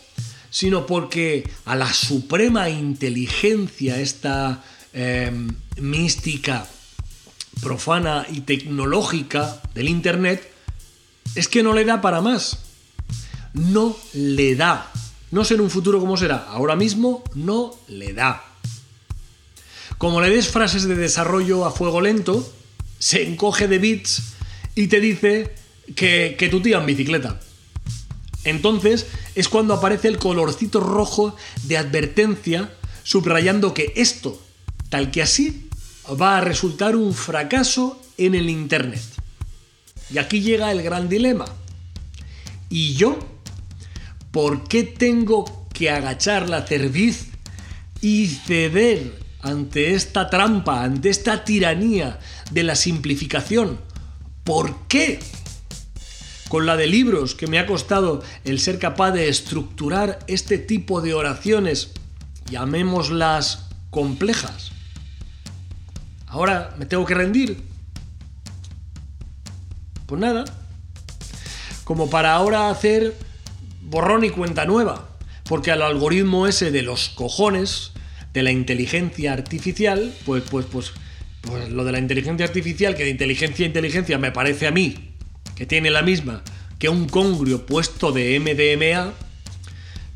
Sino 0.49 0.85
porque 0.85 1.49
a 1.65 1.75
la 1.75 1.91
suprema 1.93 2.69
inteligencia, 2.69 3.99
esta 3.99 4.63
em, 4.91 5.47
mística, 5.77 6.67
profana 7.61 8.27
y 8.31 8.41
tecnológica 8.41 9.61
del 9.73 9.89
Internet, 9.89 10.51
es 11.35 11.47
que 11.47 11.63
no 11.63 11.73
le 11.73 11.85
da 11.85 12.01
para 12.01 12.21
más. 12.21 12.59
No 13.53 13.97
le 14.13 14.55
da. 14.55 14.92
No 15.33 15.43
sé 15.43 15.55
en 15.55 15.61
un 15.61 15.71
futuro 15.71 15.99
cómo 15.99 16.15
será. 16.15 16.45
Ahora 16.47 16.75
mismo 16.75 17.23
no 17.33 17.75
le 17.87 18.13
da. 18.13 18.45
Como 19.97 20.21
le 20.21 20.29
des 20.29 20.47
frases 20.47 20.83
de 20.83 20.93
desarrollo 20.93 21.65
a 21.65 21.71
fuego 21.71 22.01
lento, 22.01 22.47
se 22.99 23.27
encoge 23.27 23.67
de 23.67 23.79
bits 23.79 24.35
y 24.75 24.89
te 24.89 24.99
dice 24.99 25.55
que, 25.95 26.35
que 26.37 26.49
tu 26.49 26.61
tía 26.61 26.77
en 26.77 26.85
bicicleta. 26.85 27.39
Entonces 28.43 29.07
es 29.33 29.49
cuando 29.49 29.73
aparece 29.73 30.07
el 30.07 30.19
colorcito 30.19 30.79
rojo 30.79 31.35
de 31.63 31.79
advertencia 31.79 32.71
subrayando 33.01 33.73
que 33.73 33.91
esto, 33.95 34.39
tal 34.89 35.09
que 35.09 35.23
así, 35.23 35.67
va 36.21 36.37
a 36.37 36.41
resultar 36.41 36.95
un 36.95 37.11
fracaso 37.11 37.99
en 38.19 38.35
el 38.35 38.51
Internet. 38.51 39.01
Y 40.13 40.19
aquí 40.19 40.41
llega 40.41 40.71
el 40.71 40.83
gran 40.83 41.09
dilema. 41.09 41.45
¿Y 42.69 42.93
yo 42.93 43.32
¿Por 44.33 44.63
qué 44.63 44.81
tengo 44.81 45.67
que 45.71 45.91
agachar 45.91 46.49
la 46.49 46.65
cerviz 46.65 47.27
y 48.01 48.25
ceder 48.25 49.13
ante 49.43 49.93
esta 49.93 50.31
trampa, 50.31 50.83
ante 50.83 51.09
esta 51.09 51.45
tiranía 51.45 52.19
de 52.49 52.63
la 52.63 52.75
simplificación? 52.75 53.79
¿Por 54.43 54.87
qué? 54.87 55.19
Con 56.49 56.65
la 56.65 56.75
de 56.77 56.87
libros 56.87 57.35
que 57.35 57.45
me 57.45 57.59
ha 57.59 57.67
costado 57.67 58.23
el 58.43 58.59
ser 58.59 58.79
capaz 58.79 59.11
de 59.11 59.29
estructurar 59.29 60.17
este 60.25 60.57
tipo 60.57 61.01
de 61.01 61.13
oraciones, 61.13 61.91
llamémoslas 62.49 63.67
complejas. 63.91 64.71
Ahora 66.25 66.73
me 66.79 66.87
tengo 66.87 67.05
que 67.05 67.13
rendir. 67.13 67.63
Pues 70.07 70.19
nada. 70.19 70.43
Como 71.83 72.09
para 72.09 72.33
ahora 72.33 72.71
hacer 72.71 73.15
borrón 73.83 74.23
y 74.23 74.29
cuenta 74.29 74.65
nueva, 74.65 75.17
porque 75.45 75.71
al 75.71 75.81
algoritmo 75.81 76.47
ese 76.47 76.71
de 76.71 76.81
los 76.81 77.09
cojones, 77.09 77.91
de 78.33 78.43
la 78.43 78.51
inteligencia 78.51 79.33
artificial, 79.33 80.13
pues, 80.25 80.43
pues, 80.49 80.65
pues, 80.65 80.91
pues 81.41 81.69
lo 81.69 81.83
de 81.83 81.91
la 81.91 81.99
inteligencia 81.99 82.45
artificial, 82.45 82.95
que 82.95 83.03
de 83.03 83.11
inteligencia 83.11 83.65
a 83.65 83.67
inteligencia 83.67 84.17
me 84.17 84.31
parece 84.31 84.67
a 84.67 84.71
mí 84.71 85.13
que 85.55 85.65
tiene 85.65 85.91
la 85.91 86.01
misma 86.01 86.43
que 86.79 86.89
un 86.89 87.07
congrio 87.07 87.65
puesto 87.65 88.11
de 88.11 88.37
MDMA, 88.39 89.13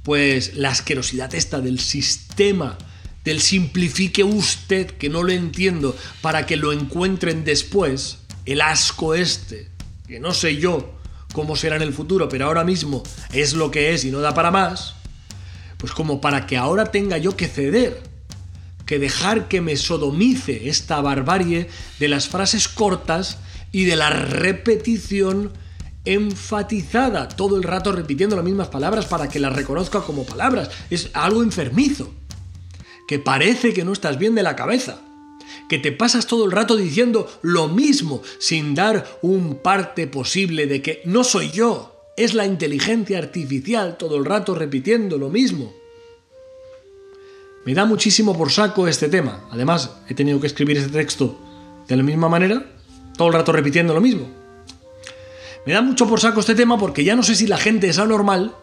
pues 0.03 0.55
la 0.55 0.69
asquerosidad 0.69 1.33
esta 1.33 1.61
del 1.61 1.79
sistema, 1.79 2.77
del 3.23 3.39
simplifique 3.39 4.23
usted, 4.23 4.87
que 4.87 5.09
no 5.09 5.23
lo 5.23 5.31
entiendo, 5.31 5.95
para 6.21 6.45
que 6.45 6.57
lo 6.57 6.73
encuentren 6.73 7.45
después, 7.45 8.17
el 8.45 8.59
asco 8.59 9.15
este, 9.15 9.69
que 10.07 10.19
no 10.19 10.33
sé 10.33 10.57
yo 10.57 10.96
cómo 11.33 11.55
será 11.55 11.75
en 11.75 11.81
el 11.81 11.93
futuro, 11.93 12.29
pero 12.29 12.45
ahora 12.45 12.63
mismo 12.63 13.03
es 13.31 13.53
lo 13.53 13.71
que 13.71 13.93
es 13.93 14.05
y 14.05 14.11
no 14.11 14.19
da 14.19 14.33
para 14.33 14.51
más, 14.51 14.95
pues 15.77 15.91
como 15.91 16.21
para 16.21 16.47
que 16.47 16.57
ahora 16.57 16.91
tenga 16.91 17.17
yo 17.17 17.35
que 17.35 17.47
ceder, 17.47 18.01
que 18.85 18.99
dejar 18.99 19.47
que 19.47 19.61
me 19.61 19.75
sodomice 19.75 20.69
esta 20.69 21.01
barbarie 21.01 21.67
de 21.99 22.07
las 22.07 22.27
frases 22.27 22.67
cortas 22.67 23.37
y 23.71 23.85
de 23.85 23.95
la 23.95 24.09
repetición 24.09 25.51
enfatizada, 26.05 27.27
todo 27.27 27.57
el 27.57 27.63
rato 27.63 27.91
repitiendo 27.91 28.35
las 28.35 28.45
mismas 28.45 28.69
palabras 28.69 29.05
para 29.05 29.27
que 29.27 29.39
las 29.39 29.53
reconozca 29.53 30.01
como 30.01 30.25
palabras. 30.25 30.69
Es 30.89 31.09
algo 31.13 31.43
enfermizo, 31.43 32.13
que 33.07 33.19
parece 33.19 33.73
que 33.73 33.83
no 33.83 33.91
estás 33.91 34.17
bien 34.17 34.33
de 34.33 34.43
la 34.43 34.55
cabeza 34.55 35.01
que 35.69 35.77
te 35.77 35.91
pasas 35.91 36.27
todo 36.27 36.45
el 36.45 36.51
rato 36.51 36.75
diciendo 36.75 37.29
lo 37.41 37.67
mismo 37.67 38.21
sin 38.39 38.75
dar 38.75 39.05
un 39.21 39.55
parte 39.55 40.07
posible 40.07 40.67
de 40.67 40.81
que 40.81 41.01
no 41.05 41.23
soy 41.23 41.51
yo, 41.51 41.93
es 42.15 42.33
la 42.33 42.45
inteligencia 42.45 43.19
artificial 43.19 43.97
todo 43.97 44.17
el 44.17 44.25
rato 44.25 44.55
repitiendo 44.55 45.17
lo 45.17 45.29
mismo. 45.29 45.73
Me 47.65 47.73
da 47.73 47.85
muchísimo 47.85 48.37
por 48.37 48.51
saco 48.51 48.87
este 48.87 49.09
tema. 49.09 49.45
Además, 49.51 49.97
he 50.07 50.13
tenido 50.13 50.39
que 50.39 50.47
escribir 50.47 50.77
este 50.77 50.89
texto 50.89 51.37
de 51.87 51.97
la 51.97 52.03
misma 52.03 52.29
manera, 52.29 52.65
todo 53.17 53.27
el 53.27 53.33
rato 53.33 53.51
repitiendo 53.51 53.93
lo 53.93 54.01
mismo. 54.01 54.27
Me 55.65 55.73
da 55.73 55.81
mucho 55.81 56.07
por 56.07 56.21
saco 56.21 56.39
este 56.39 56.55
tema 56.55 56.77
porque 56.77 57.03
ya 57.03 57.15
no 57.15 57.23
sé 57.23 57.35
si 57.35 57.45
la 57.45 57.57
gente 57.57 57.89
es 57.89 57.99
anormal 57.99 58.55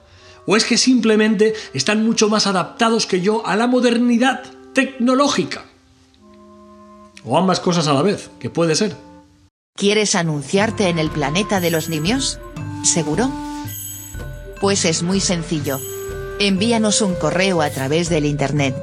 o 0.46 0.56
es 0.56 0.64
que 0.64 0.78
simplemente 0.78 1.54
están 1.74 2.04
mucho 2.04 2.30
más 2.30 2.46
adaptados 2.46 3.06
que 3.06 3.20
yo 3.20 3.46
a 3.46 3.56
la 3.56 3.66
modernidad 3.66 4.42
tecnológica. 4.72 5.64
O 7.24 7.38
ambas 7.38 7.60
cosas 7.60 7.88
a 7.88 7.94
la 7.94 8.02
vez, 8.02 8.30
que 8.38 8.50
puede 8.50 8.74
ser. 8.74 8.94
¿Quieres 9.76 10.14
anunciarte 10.14 10.88
en 10.88 10.98
el 10.98 11.10
planeta 11.10 11.58
de 11.60 11.70
los 11.70 11.88
nimios? 11.88 12.38
¿Seguro? 12.84 13.30
Pues 14.60 14.84
es 14.84 15.02
muy 15.02 15.20
sencillo. 15.20 15.80
Envíanos 16.38 17.00
un 17.00 17.14
correo 17.14 17.62
a 17.62 17.70
través 17.70 18.08
del 18.08 18.26
internet. 18.26 18.76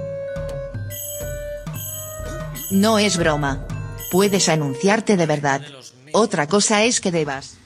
No 2.71 2.99
es 2.99 3.17
broma. 3.17 3.65
Puedes 4.11 4.49
anunciarte 4.49 5.17
de 5.17 5.25
verdad. 5.25 5.61
Otra 6.11 6.47
cosa 6.47 6.83
es 6.83 6.99
que 6.99 7.11
debas. 7.11 7.57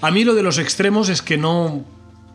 A 0.00 0.10
mí 0.10 0.24
lo 0.24 0.34
de 0.34 0.42
los 0.42 0.58
extremos 0.58 1.08
es 1.08 1.20
que 1.20 1.36
no, 1.36 1.84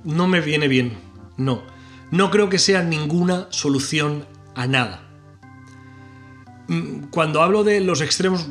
no 0.03 0.27
me 0.27 0.41
viene 0.41 0.67
bien. 0.67 0.97
No. 1.37 1.63
No 2.11 2.29
creo 2.29 2.49
que 2.49 2.59
sea 2.59 2.83
ninguna 2.83 3.47
solución 3.49 4.27
a 4.55 4.67
nada. 4.67 5.01
Mm, 6.67 7.05
cuando 7.11 7.41
hablo 7.41 7.63
de 7.63 7.81
los 7.81 8.01
extremos, 8.01 8.47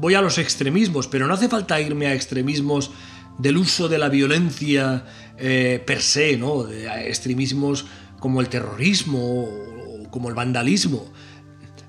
voy 0.00 0.14
a 0.14 0.22
los 0.22 0.38
extremismos, 0.38 1.08
pero 1.08 1.26
no 1.26 1.34
hace 1.34 1.48
falta 1.48 1.80
irme 1.80 2.06
a 2.06 2.14
extremismos 2.14 2.90
del 3.38 3.56
uso 3.56 3.88
de 3.88 3.98
la 3.98 4.08
violencia 4.08 5.04
eh, 5.36 5.82
per 5.86 6.00
se, 6.02 6.36
¿no? 6.36 6.64
De 6.64 7.08
extremismos 7.08 7.86
como 8.18 8.40
el 8.40 8.48
terrorismo 8.48 9.44
o 9.44 10.10
como 10.10 10.28
el 10.28 10.34
vandalismo. 10.34 11.06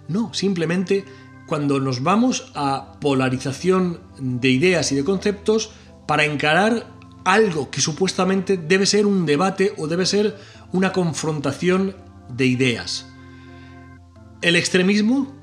No, 0.07 0.33
simplemente 0.33 1.05
cuando 1.47 1.79
nos 1.79 2.03
vamos 2.03 2.51
a 2.55 2.93
polarización 2.99 4.01
de 4.19 4.49
ideas 4.49 4.91
y 4.91 4.95
de 4.95 5.03
conceptos 5.03 5.71
para 6.07 6.25
encarar 6.25 6.87
algo 7.25 7.69
que 7.69 7.81
supuestamente 7.81 8.57
debe 8.57 8.85
ser 8.85 9.05
un 9.05 9.25
debate 9.25 9.73
o 9.77 9.87
debe 9.87 10.05
ser 10.05 10.37
una 10.71 10.91
confrontación 10.93 11.95
de 12.29 12.45
ideas. 12.45 13.08
El 14.41 14.55
extremismo 14.55 15.35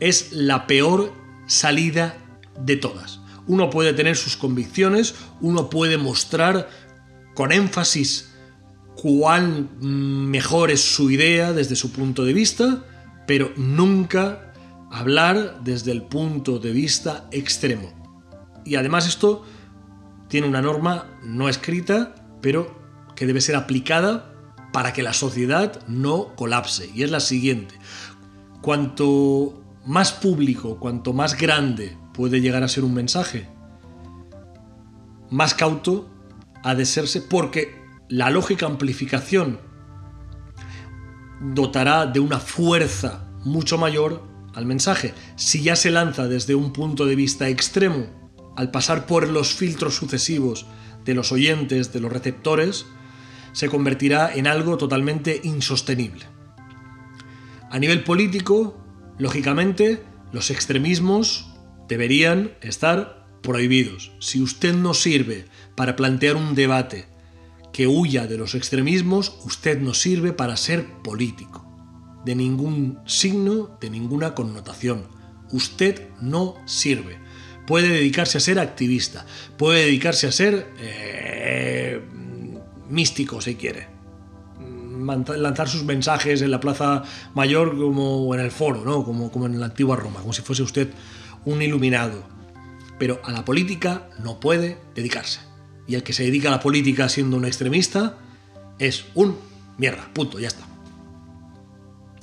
es 0.00 0.32
la 0.32 0.66
peor 0.66 1.12
salida 1.46 2.16
de 2.58 2.76
todas. 2.76 3.20
Uno 3.46 3.68
puede 3.68 3.92
tener 3.92 4.16
sus 4.16 4.38
convicciones, 4.38 5.14
uno 5.42 5.68
puede 5.68 5.98
mostrar 5.98 6.70
con 7.34 7.52
énfasis 7.52 8.32
cuán 8.96 9.68
mejor 9.80 10.70
es 10.70 10.80
su 10.80 11.10
idea 11.10 11.52
desde 11.52 11.76
su 11.76 11.92
punto 11.92 12.24
de 12.24 12.32
vista, 12.32 12.82
pero 13.26 13.52
nunca 13.56 14.54
hablar 14.90 15.60
desde 15.62 15.92
el 15.92 16.02
punto 16.02 16.58
de 16.58 16.72
vista 16.72 17.28
extremo. 17.32 17.92
Y 18.64 18.76
además 18.76 19.06
esto 19.06 19.44
tiene 20.28 20.48
una 20.48 20.62
norma 20.62 21.18
no 21.22 21.50
escrita, 21.50 22.14
pero 22.40 22.80
que 23.16 23.26
debe 23.26 23.42
ser 23.42 23.56
aplicada 23.56 24.32
para 24.72 24.92
que 24.92 25.02
la 25.02 25.12
sociedad 25.12 25.86
no 25.88 26.34
colapse. 26.36 26.90
Y 26.94 27.02
es 27.02 27.10
la 27.10 27.20
siguiente 27.20 27.74
cuanto 28.60 29.62
más 29.86 30.12
público, 30.12 30.78
cuanto 30.78 31.12
más 31.12 31.36
grande 31.36 31.96
puede 32.12 32.40
llegar 32.40 32.62
a 32.62 32.68
ser 32.68 32.84
un 32.84 32.94
mensaje, 32.94 33.48
más 35.30 35.54
cauto 35.54 36.10
ha 36.62 36.74
de 36.74 36.84
serse 36.84 37.22
porque 37.22 37.80
la 38.08 38.30
lógica 38.30 38.66
amplificación 38.66 39.60
dotará 41.40 42.06
de 42.06 42.20
una 42.20 42.38
fuerza 42.38 43.28
mucho 43.44 43.78
mayor 43.78 44.22
al 44.54 44.66
mensaje. 44.66 45.14
Si 45.36 45.62
ya 45.62 45.76
se 45.76 45.90
lanza 45.90 46.28
desde 46.28 46.54
un 46.54 46.72
punto 46.72 47.06
de 47.06 47.16
vista 47.16 47.48
extremo, 47.48 48.06
al 48.56 48.70
pasar 48.70 49.06
por 49.06 49.28
los 49.28 49.54
filtros 49.54 49.94
sucesivos 49.94 50.66
de 51.04 51.14
los 51.14 51.32
oyentes, 51.32 51.92
de 51.92 52.00
los 52.00 52.12
receptores, 52.12 52.86
se 53.52 53.68
convertirá 53.68 54.34
en 54.34 54.46
algo 54.46 54.76
totalmente 54.76 55.40
insostenible. 55.44 56.26
A 57.70 57.78
nivel 57.78 58.02
político, 58.02 58.76
lógicamente, 59.16 60.02
los 60.32 60.50
extremismos 60.50 61.54
deberían 61.88 62.50
estar 62.62 63.28
prohibidos. 63.42 64.10
Si 64.18 64.42
usted 64.42 64.74
no 64.74 64.92
sirve 64.92 65.44
para 65.76 65.94
plantear 65.94 66.34
un 66.34 66.56
debate 66.56 67.06
que 67.72 67.86
huya 67.86 68.26
de 68.26 68.38
los 68.38 68.56
extremismos, 68.56 69.38
usted 69.44 69.78
no 69.78 69.94
sirve 69.94 70.32
para 70.32 70.56
ser 70.56 70.84
político. 71.04 71.64
De 72.24 72.34
ningún 72.34 72.98
signo, 73.06 73.78
de 73.80 73.88
ninguna 73.88 74.34
connotación. 74.34 75.06
Usted 75.52 76.08
no 76.20 76.56
sirve. 76.66 77.18
Puede 77.68 77.88
dedicarse 77.88 78.38
a 78.38 78.40
ser 78.40 78.58
activista, 78.58 79.26
puede 79.56 79.84
dedicarse 79.84 80.26
a 80.26 80.32
ser 80.32 80.66
eh, 80.80 82.00
místico 82.88 83.40
si 83.40 83.54
quiere 83.54 83.99
lanzar 85.06 85.68
sus 85.68 85.84
mensajes 85.84 86.42
en 86.42 86.50
la 86.50 86.60
Plaza 86.60 87.02
Mayor 87.34 87.76
como 87.76 88.34
en 88.34 88.40
el 88.40 88.50
foro, 88.50 88.84
¿no? 88.84 89.04
como, 89.04 89.30
como 89.30 89.46
en 89.46 89.58
la 89.58 89.66
antigua 89.66 89.96
Roma, 89.96 90.20
como 90.20 90.32
si 90.32 90.42
fuese 90.42 90.62
usted 90.62 90.90
un 91.44 91.62
iluminado. 91.62 92.22
Pero 92.98 93.20
a 93.24 93.32
la 93.32 93.44
política 93.44 94.08
no 94.22 94.40
puede 94.40 94.78
dedicarse. 94.94 95.40
Y 95.86 95.94
el 95.94 96.02
que 96.02 96.12
se 96.12 96.24
dedica 96.24 96.48
a 96.48 96.52
la 96.52 96.60
política 96.60 97.08
siendo 97.08 97.36
un 97.36 97.44
extremista 97.44 98.18
es 98.78 99.06
un 99.14 99.36
mierda, 99.78 100.08
punto, 100.12 100.38
ya 100.38 100.48
está. 100.48 100.64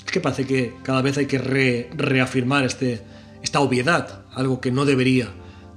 Es 0.05 0.11
que 0.11 0.21
parece 0.21 0.45
que 0.45 0.75
cada 0.83 1.01
vez 1.01 1.17
hay 1.17 1.25
que 1.25 1.39
reafirmar 1.39 2.63
este, 2.63 3.01
esta 3.41 3.59
obviedad, 3.59 4.25
algo 4.33 4.61
que 4.61 4.71
no 4.71 4.85
debería 4.85 5.33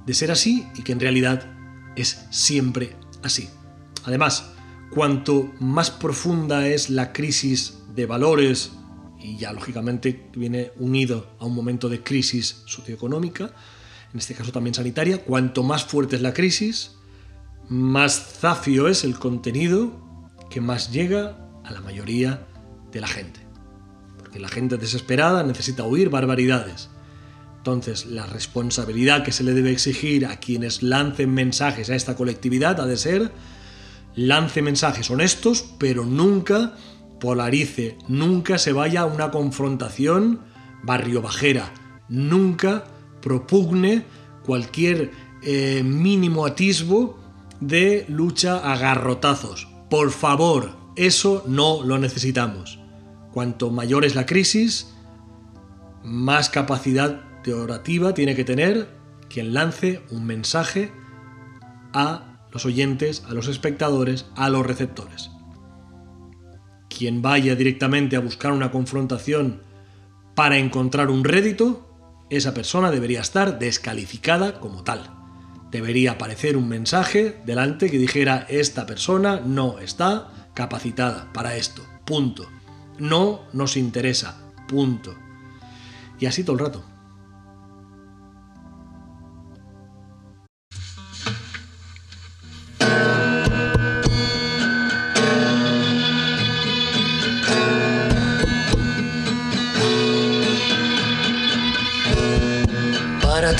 de 0.06 0.14
ser 0.14 0.30
así 0.30 0.66
y 0.76 0.82
que 0.82 0.92
en 0.92 1.00
realidad 1.00 1.50
es 1.96 2.26
siempre 2.30 2.96
así. 3.22 3.48
Además, 4.04 4.52
cuanto 4.90 5.52
más 5.60 5.90
profunda 5.90 6.66
es 6.66 6.90
la 6.90 7.12
crisis 7.12 7.78
de 7.94 8.06
valores, 8.06 8.72
y 9.18 9.36
ya 9.36 9.52
lógicamente 9.52 10.28
viene 10.34 10.72
unido 10.78 11.26
a 11.38 11.46
un 11.46 11.54
momento 11.54 11.88
de 11.88 12.02
crisis 12.02 12.62
socioeconómica, 12.66 13.52
en 14.12 14.18
este 14.18 14.34
caso 14.34 14.50
también 14.50 14.74
sanitaria, 14.74 15.22
cuanto 15.22 15.62
más 15.62 15.84
fuerte 15.84 16.16
es 16.16 16.22
la 16.22 16.34
crisis, 16.34 16.96
más 17.68 18.38
zafio 18.40 18.88
es 18.88 19.04
el 19.04 19.18
contenido 19.18 20.28
que 20.50 20.60
más 20.60 20.90
llega 20.90 21.48
a 21.64 21.70
la 21.70 21.80
mayoría 21.80 22.46
de 22.90 23.00
la 23.00 23.06
gente. 23.06 23.40
Porque 24.18 24.40
la 24.40 24.48
gente 24.48 24.76
desesperada 24.76 25.44
necesita 25.44 25.84
oír 25.84 26.10
barbaridades. 26.10 26.88
Entonces, 27.58 28.06
la 28.06 28.26
responsabilidad 28.26 29.22
que 29.22 29.32
se 29.32 29.44
le 29.44 29.54
debe 29.54 29.70
exigir 29.70 30.26
a 30.26 30.38
quienes 30.38 30.82
lancen 30.82 31.32
mensajes 31.32 31.90
a 31.90 31.94
esta 31.94 32.16
colectividad 32.16 32.80
ha 32.80 32.86
de 32.86 32.96
ser 32.96 33.30
lance 34.14 34.62
mensajes 34.62 35.10
honestos, 35.10 35.74
pero 35.78 36.04
nunca 36.04 36.74
polarice, 37.20 37.98
nunca 38.08 38.58
se 38.58 38.72
vaya 38.72 39.02
a 39.02 39.06
una 39.06 39.30
confrontación 39.30 40.40
barrio 40.82 41.22
bajera, 41.22 41.72
nunca 42.08 42.84
propugne 43.20 44.04
cualquier 44.44 45.10
eh, 45.42 45.82
mínimo 45.84 46.46
atisbo 46.46 47.18
de 47.60 48.06
lucha 48.08 48.58
a 48.72 48.76
garrotazos. 48.76 49.68
Por 49.90 50.10
favor, 50.10 50.76
eso 50.96 51.44
no 51.46 51.82
lo 51.84 51.98
necesitamos. 51.98 52.78
Cuanto 53.32 53.70
mayor 53.70 54.04
es 54.04 54.14
la 54.14 54.26
crisis, 54.26 54.92
más 56.02 56.50
capacidad 56.50 57.22
de 57.44 57.54
orativa 57.54 58.14
tiene 58.14 58.34
que 58.34 58.44
tener 58.44 58.88
quien 59.28 59.54
lance 59.54 60.02
un 60.10 60.26
mensaje 60.26 60.92
a 61.92 62.29
los 62.52 62.66
oyentes, 62.66 63.24
a 63.28 63.34
los 63.34 63.48
espectadores, 63.48 64.26
a 64.36 64.48
los 64.48 64.66
receptores. 64.66 65.30
Quien 66.88 67.22
vaya 67.22 67.54
directamente 67.54 68.16
a 68.16 68.20
buscar 68.20 68.52
una 68.52 68.70
confrontación 68.70 69.62
para 70.34 70.58
encontrar 70.58 71.10
un 71.10 71.24
rédito, 71.24 71.88
esa 72.30 72.54
persona 72.54 72.90
debería 72.90 73.20
estar 73.20 73.58
descalificada 73.58 74.60
como 74.60 74.84
tal. 74.84 75.10
Debería 75.70 76.12
aparecer 76.12 76.56
un 76.56 76.68
mensaje 76.68 77.40
delante 77.46 77.90
que 77.90 77.98
dijera 77.98 78.46
esta 78.48 78.86
persona 78.86 79.40
no 79.40 79.78
está 79.78 80.50
capacitada 80.54 81.32
para 81.32 81.56
esto. 81.56 81.82
Punto. 82.04 82.48
No 82.98 83.42
nos 83.52 83.76
interesa. 83.76 84.52
Punto. 84.68 85.14
Y 86.18 86.26
así 86.26 86.42
todo 86.42 86.54
el 86.54 86.64
rato. 86.64 86.89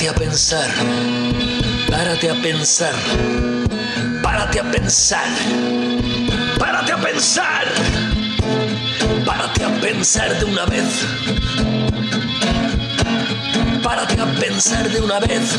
Párate 0.01 0.17
a 0.17 0.19
pensar. 0.19 0.69
Párate 1.87 2.29
a 2.31 2.41
pensar. 2.41 2.93
Párate 4.23 4.59
a 4.59 4.71
pensar. 4.71 5.27
Párate 6.57 6.91
a 6.91 6.97
pensar. 6.97 7.65
Párate 9.23 9.63
a 9.63 9.69
pensar 9.79 10.39
de 10.39 10.45
una 10.45 10.65
vez. 10.65 11.05
Párate 13.83 14.19
a 14.19 14.25
pensar 14.39 14.89
de 14.89 15.01
una 15.01 15.19
vez. 15.19 15.51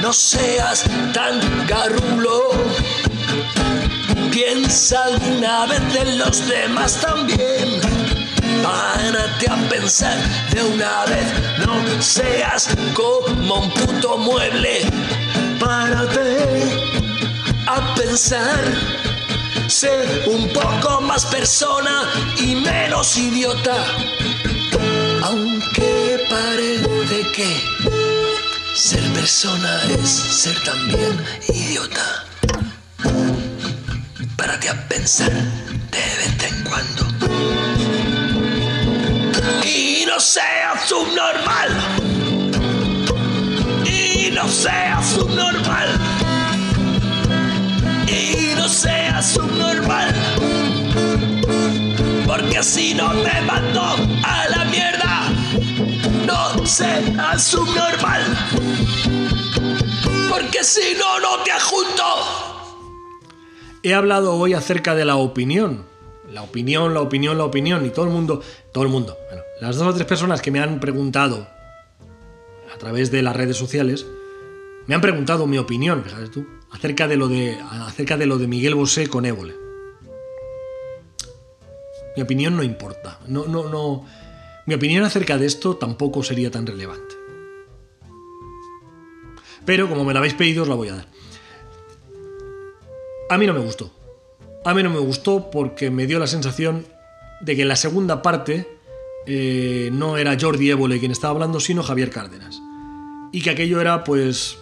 No 0.00 0.12
seas 0.12 0.84
tan 1.12 1.40
garrulo. 1.66 2.52
Piensa 4.30 5.06
alguna 5.06 5.66
vez 5.66 5.82
en 5.96 6.18
los 6.18 6.46
demás 6.46 7.00
también. 7.00 7.67
Párate 8.68 9.50
a 9.50 9.56
pensar 9.70 10.18
de 10.50 10.62
una 10.62 11.06
vez, 11.06 11.26
no 11.64 12.02
seas 12.02 12.68
como 12.92 13.60
un 13.60 13.70
puto 13.70 14.18
mueble. 14.18 14.82
Párate 15.58 16.46
a 17.66 17.94
pensar, 17.94 18.60
sé 19.68 20.22
un 20.26 20.52
poco 20.52 21.00
más 21.00 21.24
persona 21.24 22.02
y 22.40 22.56
menos 22.56 23.16
idiota. 23.16 23.86
Aunque 25.22 26.26
parece 26.28 27.22
que 27.34 27.50
ser 28.74 29.02
persona 29.14 29.80
es 29.98 30.10
ser 30.10 30.62
también 30.62 31.24
idiota. 31.48 32.26
Párate 34.36 34.68
a 34.68 34.88
pensar 34.88 35.32
de 35.32 36.04
vez 36.18 36.52
en 36.52 36.64
cuando 36.64 37.67
y 39.68 40.04
no 40.06 40.18
seas 40.18 40.88
subnormal. 40.88 41.68
Y 43.84 44.30
no 44.30 44.48
seas 44.48 45.06
subnormal. 45.06 45.88
Y 48.06 48.54
no 48.56 48.68
seas 48.68 49.26
subnormal. 49.26 50.14
Porque 52.26 52.62
si 52.62 52.94
no 52.94 53.10
te 53.10 53.40
mando 53.42 53.82
a 54.24 54.48
la 54.48 54.64
mierda, 54.64 55.28
no 56.26 56.66
seas 56.66 57.42
subnormal. 57.42 58.22
Porque 60.30 60.64
si 60.64 60.94
no, 60.98 61.20
no 61.20 61.42
te 61.44 61.52
junto. 61.60 62.04
He 63.82 63.94
hablado 63.94 64.34
hoy 64.34 64.54
acerca 64.54 64.94
de 64.94 65.04
la 65.04 65.16
opinión. 65.16 65.97
La 66.32 66.42
opinión, 66.42 66.94
la 66.94 67.00
opinión, 67.00 67.38
la 67.38 67.44
opinión. 67.44 67.84
Y 67.86 67.90
todo 67.90 68.06
el 68.06 68.10
mundo, 68.10 68.42
todo 68.72 68.84
el 68.84 68.90
mundo. 68.90 69.16
Bueno, 69.28 69.42
las 69.60 69.76
dos 69.76 69.88
o 69.88 69.94
tres 69.94 70.06
personas 70.06 70.42
que 70.42 70.50
me 70.50 70.60
han 70.60 70.80
preguntado 70.80 71.48
a 72.72 72.78
través 72.78 73.10
de 73.10 73.22
las 73.22 73.34
redes 73.34 73.56
sociales, 73.56 74.06
me 74.86 74.94
han 74.94 75.00
preguntado 75.00 75.46
mi 75.46 75.58
opinión, 75.58 76.02
fíjate 76.02 76.28
tú, 76.28 76.46
acerca 76.70 77.08
de 77.08 77.16
lo 77.16 77.28
de, 77.28 77.58
acerca 77.60 78.16
de, 78.16 78.26
lo 78.26 78.38
de 78.38 78.46
Miguel 78.46 78.74
Bosé 78.74 79.08
con 79.08 79.24
Évole. 79.26 79.54
Mi 82.16 82.22
opinión 82.22 82.56
no 82.56 82.62
importa. 82.62 83.20
No, 83.26 83.46
no, 83.46 83.68
no. 83.68 84.04
Mi 84.66 84.74
opinión 84.74 85.04
acerca 85.04 85.38
de 85.38 85.46
esto 85.46 85.76
tampoco 85.76 86.22
sería 86.22 86.50
tan 86.50 86.66
relevante. 86.66 87.14
Pero 89.64 89.88
como 89.88 90.04
me 90.04 90.12
la 90.12 90.20
habéis 90.20 90.34
pedido, 90.34 90.62
os 90.62 90.68
la 90.68 90.74
voy 90.74 90.88
a 90.88 90.96
dar. 90.96 91.08
A 93.30 93.38
mí 93.38 93.46
no 93.46 93.54
me 93.54 93.60
gustó. 93.60 93.92
A 94.64 94.74
mí 94.74 94.82
no 94.82 94.90
me 94.90 94.98
gustó 94.98 95.50
porque 95.50 95.90
me 95.90 96.06
dio 96.06 96.18
la 96.18 96.26
sensación 96.26 96.84
de 97.40 97.56
que 97.56 97.62
en 97.62 97.68
la 97.68 97.76
segunda 97.76 98.22
parte 98.22 98.66
eh, 99.26 99.90
no 99.92 100.16
era 100.16 100.36
Jordi 100.38 100.70
Évole 100.70 100.98
quien 100.98 101.12
estaba 101.12 101.32
hablando, 101.32 101.60
sino 101.60 101.82
Javier 101.82 102.10
Cárdenas. 102.10 102.60
Y 103.32 103.42
que 103.42 103.50
aquello 103.50 103.80
era, 103.80 104.04
pues, 104.04 104.58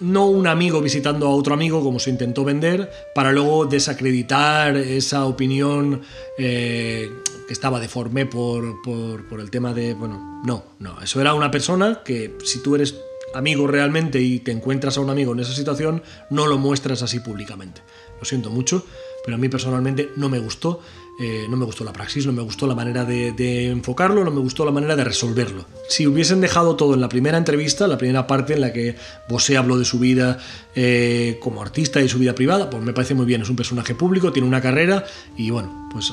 no 0.00 0.26
un 0.28 0.46
amigo 0.46 0.80
visitando 0.80 1.26
a 1.26 1.30
otro 1.30 1.54
amigo 1.54 1.82
como 1.82 1.98
se 1.98 2.10
intentó 2.10 2.44
vender, 2.44 2.90
para 3.14 3.32
luego 3.32 3.66
desacreditar 3.66 4.76
esa 4.76 5.26
opinión 5.26 6.02
eh, 6.38 7.10
que 7.46 7.52
estaba 7.52 7.80
deforme 7.80 8.26
por, 8.26 8.80
por, 8.82 9.26
por 9.28 9.40
el 9.40 9.50
tema 9.50 9.72
de, 9.74 9.94
bueno, 9.94 10.42
no, 10.44 10.64
no, 10.78 11.00
eso 11.00 11.20
era 11.20 11.34
una 11.34 11.50
persona 11.50 12.02
que 12.04 12.36
si 12.44 12.62
tú 12.62 12.74
eres 12.74 12.94
amigo 13.34 13.66
realmente 13.66 14.20
y 14.20 14.38
te 14.38 14.52
encuentras 14.52 14.96
a 14.96 15.00
un 15.00 15.10
amigo 15.10 15.32
en 15.32 15.40
esa 15.40 15.52
situación, 15.52 16.02
no 16.30 16.46
lo 16.46 16.58
muestras 16.58 17.02
así 17.02 17.20
públicamente. 17.20 17.82
Lo 18.24 18.26
siento 18.26 18.48
mucho, 18.48 18.86
pero 19.22 19.34
a 19.34 19.38
mí 19.38 19.50
personalmente 19.50 20.08
no 20.16 20.30
me 20.30 20.38
gustó. 20.38 20.80
Eh, 21.20 21.46
no 21.50 21.58
me 21.58 21.66
gustó 21.66 21.84
la 21.84 21.92
praxis, 21.92 22.24
no 22.24 22.32
me 22.32 22.40
gustó 22.40 22.66
la 22.66 22.74
manera 22.74 23.04
de, 23.04 23.32
de, 23.32 23.68
enfocarlo, 23.68 24.24
no 24.24 24.30
me 24.30 24.40
gustó 24.40 24.64
la 24.64 24.70
manera 24.70 24.96
de 24.96 25.04
resolverlo. 25.04 25.66
Si 25.90 26.06
hubiesen 26.06 26.40
dejado 26.40 26.74
todo 26.74 26.94
en 26.94 27.02
la 27.02 27.10
primera 27.10 27.36
entrevista, 27.36 27.86
la 27.86 27.98
primera 27.98 28.26
parte 28.26 28.54
en 28.54 28.62
la 28.62 28.72
que 28.72 28.96
Bosé 29.28 29.58
habló 29.58 29.76
de 29.76 29.84
su 29.84 29.98
vida 29.98 30.38
eh, 30.74 31.38
como 31.42 31.60
artista 31.60 32.00
y 32.00 32.08
su 32.08 32.18
vida 32.18 32.34
privada, 32.34 32.70
pues 32.70 32.82
me 32.82 32.94
parece 32.94 33.14
muy 33.14 33.26
bien, 33.26 33.42
es 33.42 33.50
un 33.50 33.56
personaje 33.56 33.94
público, 33.94 34.32
tiene 34.32 34.48
una 34.48 34.62
carrera 34.62 35.04
y 35.36 35.50
bueno, 35.50 35.90
pues 35.92 36.10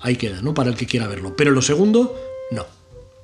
ahí 0.00 0.16
queda, 0.16 0.42
¿no? 0.42 0.52
Para 0.52 0.70
el 0.70 0.76
que 0.76 0.86
quiera 0.86 1.06
verlo. 1.06 1.36
Pero 1.36 1.52
lo 1.52 1.62
segundo, 1.62 2.18
no. 2.50 2.66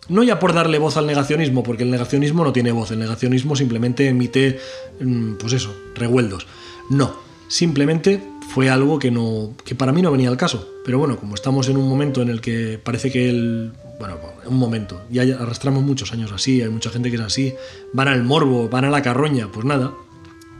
No 0.09 0.23
ya 0.23 0.39
por 0.39 0.55
darle 0.55 0.79
voz 0.79 0.97
al 0.97 1.09
negacionismo, 1.09 1.65
porque 1.65 1.83
el 1.83 1.91
negacionismo 1.91 2.45
no 2.45 2.53
tiene 2.53 2.71
voz, 2.71 2.93
el 2.93 3.01
negacionismo 3.01 3.57
simplemente 3.57 4.07
emite, 4.07 4.61
mm, 5.01 5.35
pues 5.35 5.55
eso, 5.55 5.75
revueldos. 5.97 6.47
No, 6.89 7.32
simplemente 7.53 8.23
fue 8.49 8.71
algo 8.71 8.99
que, 8.99 9.11
no, 9.11 9.55
que 9.63 9.75
para 9.75 9.93
mí 9.93 10.01
no 10.01 10.11
venía 10.11 10.31
al 10.31 10.39
caso. 10.39 10.67
Pero 10.87 10.99
bueno, 10.99 11.19
como 11.19 11.35
estamos 11.35 11.69
en 11.69 11.77
un 11.77 11.87
momento 11.87 12.23
en 12.23 12.31
el 12.31 12.41
que 12.41 12.81
parece 12.83 13.13
que 13.13 13.29
el... 13.29 13.73
Bueno, 13.99 14.19
un 14.47 14.57
momento, 14.57 15.03
ya 15.11 15.23
arrastramos 15.39 15.83
muchos 15.83 16.13
años 16.13 16.33
así, 16.33 16.63
hay 16.63 16.71
mucha 16.71 16.91
gente 16.91 17.11
que 17.11 17.17
es 17.17 17.23
así, 17.23 17.55
van 17.93 18.09
al 18.09 18.25
morbo, 18.25 18.69
van 18.69 18.87
a 18.87 18.91
la 18.91 19.03
carroña, 19.03 19.53
pues 19.53 19.65
nada, 19.65 19.93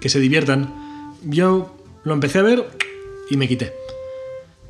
que 0.01 0.09
se 0.09 0.21
diviertan. 0.21 0.73
Yo 1.25 1.75
lo 2.05 2.13
empecé 2.13 2.39
a 2.39 2.43
ver 2.43 2.69
y 3.31 3.37
me 3.37 3.49
quité, 3.49 3.73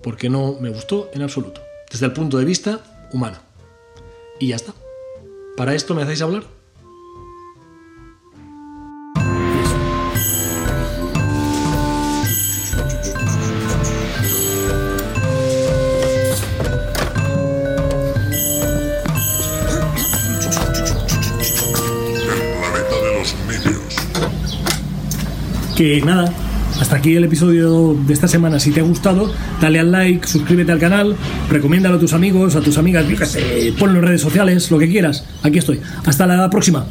porque 0.02 0.30
no 0.30 0.56
me 0.60 0.70
gustó 0.70 1.10
en 1.12 1.22
absoluto, 1.22 1.60
desde 1.90 2.06
el 2.06 2.12
punto 2.12 2.38
de 2.38 2.46
vista 2.46 2.82
humano. 3.12 3.38
Y 4.40 4.48
ya 4.48 4.56
está. 4.56 4.72
¿Para 5.56 5.74
esto 5.74 5.94
me 5.94 6.02
hacéis 6.02 6.22
hablar? 6.22 6.44
Que 25.76 26.00
nada, 26.02 26.32
hasta 26.80 26.96
aquí 26.96 27.16
el 27.16 27.24
episodio 27.24 27.94
de 27.94 28.12
esta 28.12 28.28
semana. 28.28 28.58
Si 28.58 28.70
te 28.70 28.80
ha 28.80 28.82
gustado, 28.82 29.32
dale 29.60 29.78
al 29.78 29.92
like, 29.92 30.26
suscríbete 30.26 30.72
al 30.72 30.78
canal, 30.78 31.16
recomiéndalo 31.50 31.96
a 31.96 31.98
tus 31.98 32.12
amigos, 32.12 32.56
a 32.56 32.60
tus 32.60 32.78
amigas, 32.78 33.06
yo 33.08 33.74
ponlo 33.78 34.00
en 34.00 34.06
redes 34.06 34.20
sociales, 34.20 34.70
lo 34.70 34.78
que 34.78 34.88
quieras. 34.88 35.24
Aquí 35.42 35.58
estoy. 35.58 35.80
Hasta 36.04 36.26
la 36.26 36.48
próxima. 36.50 36.86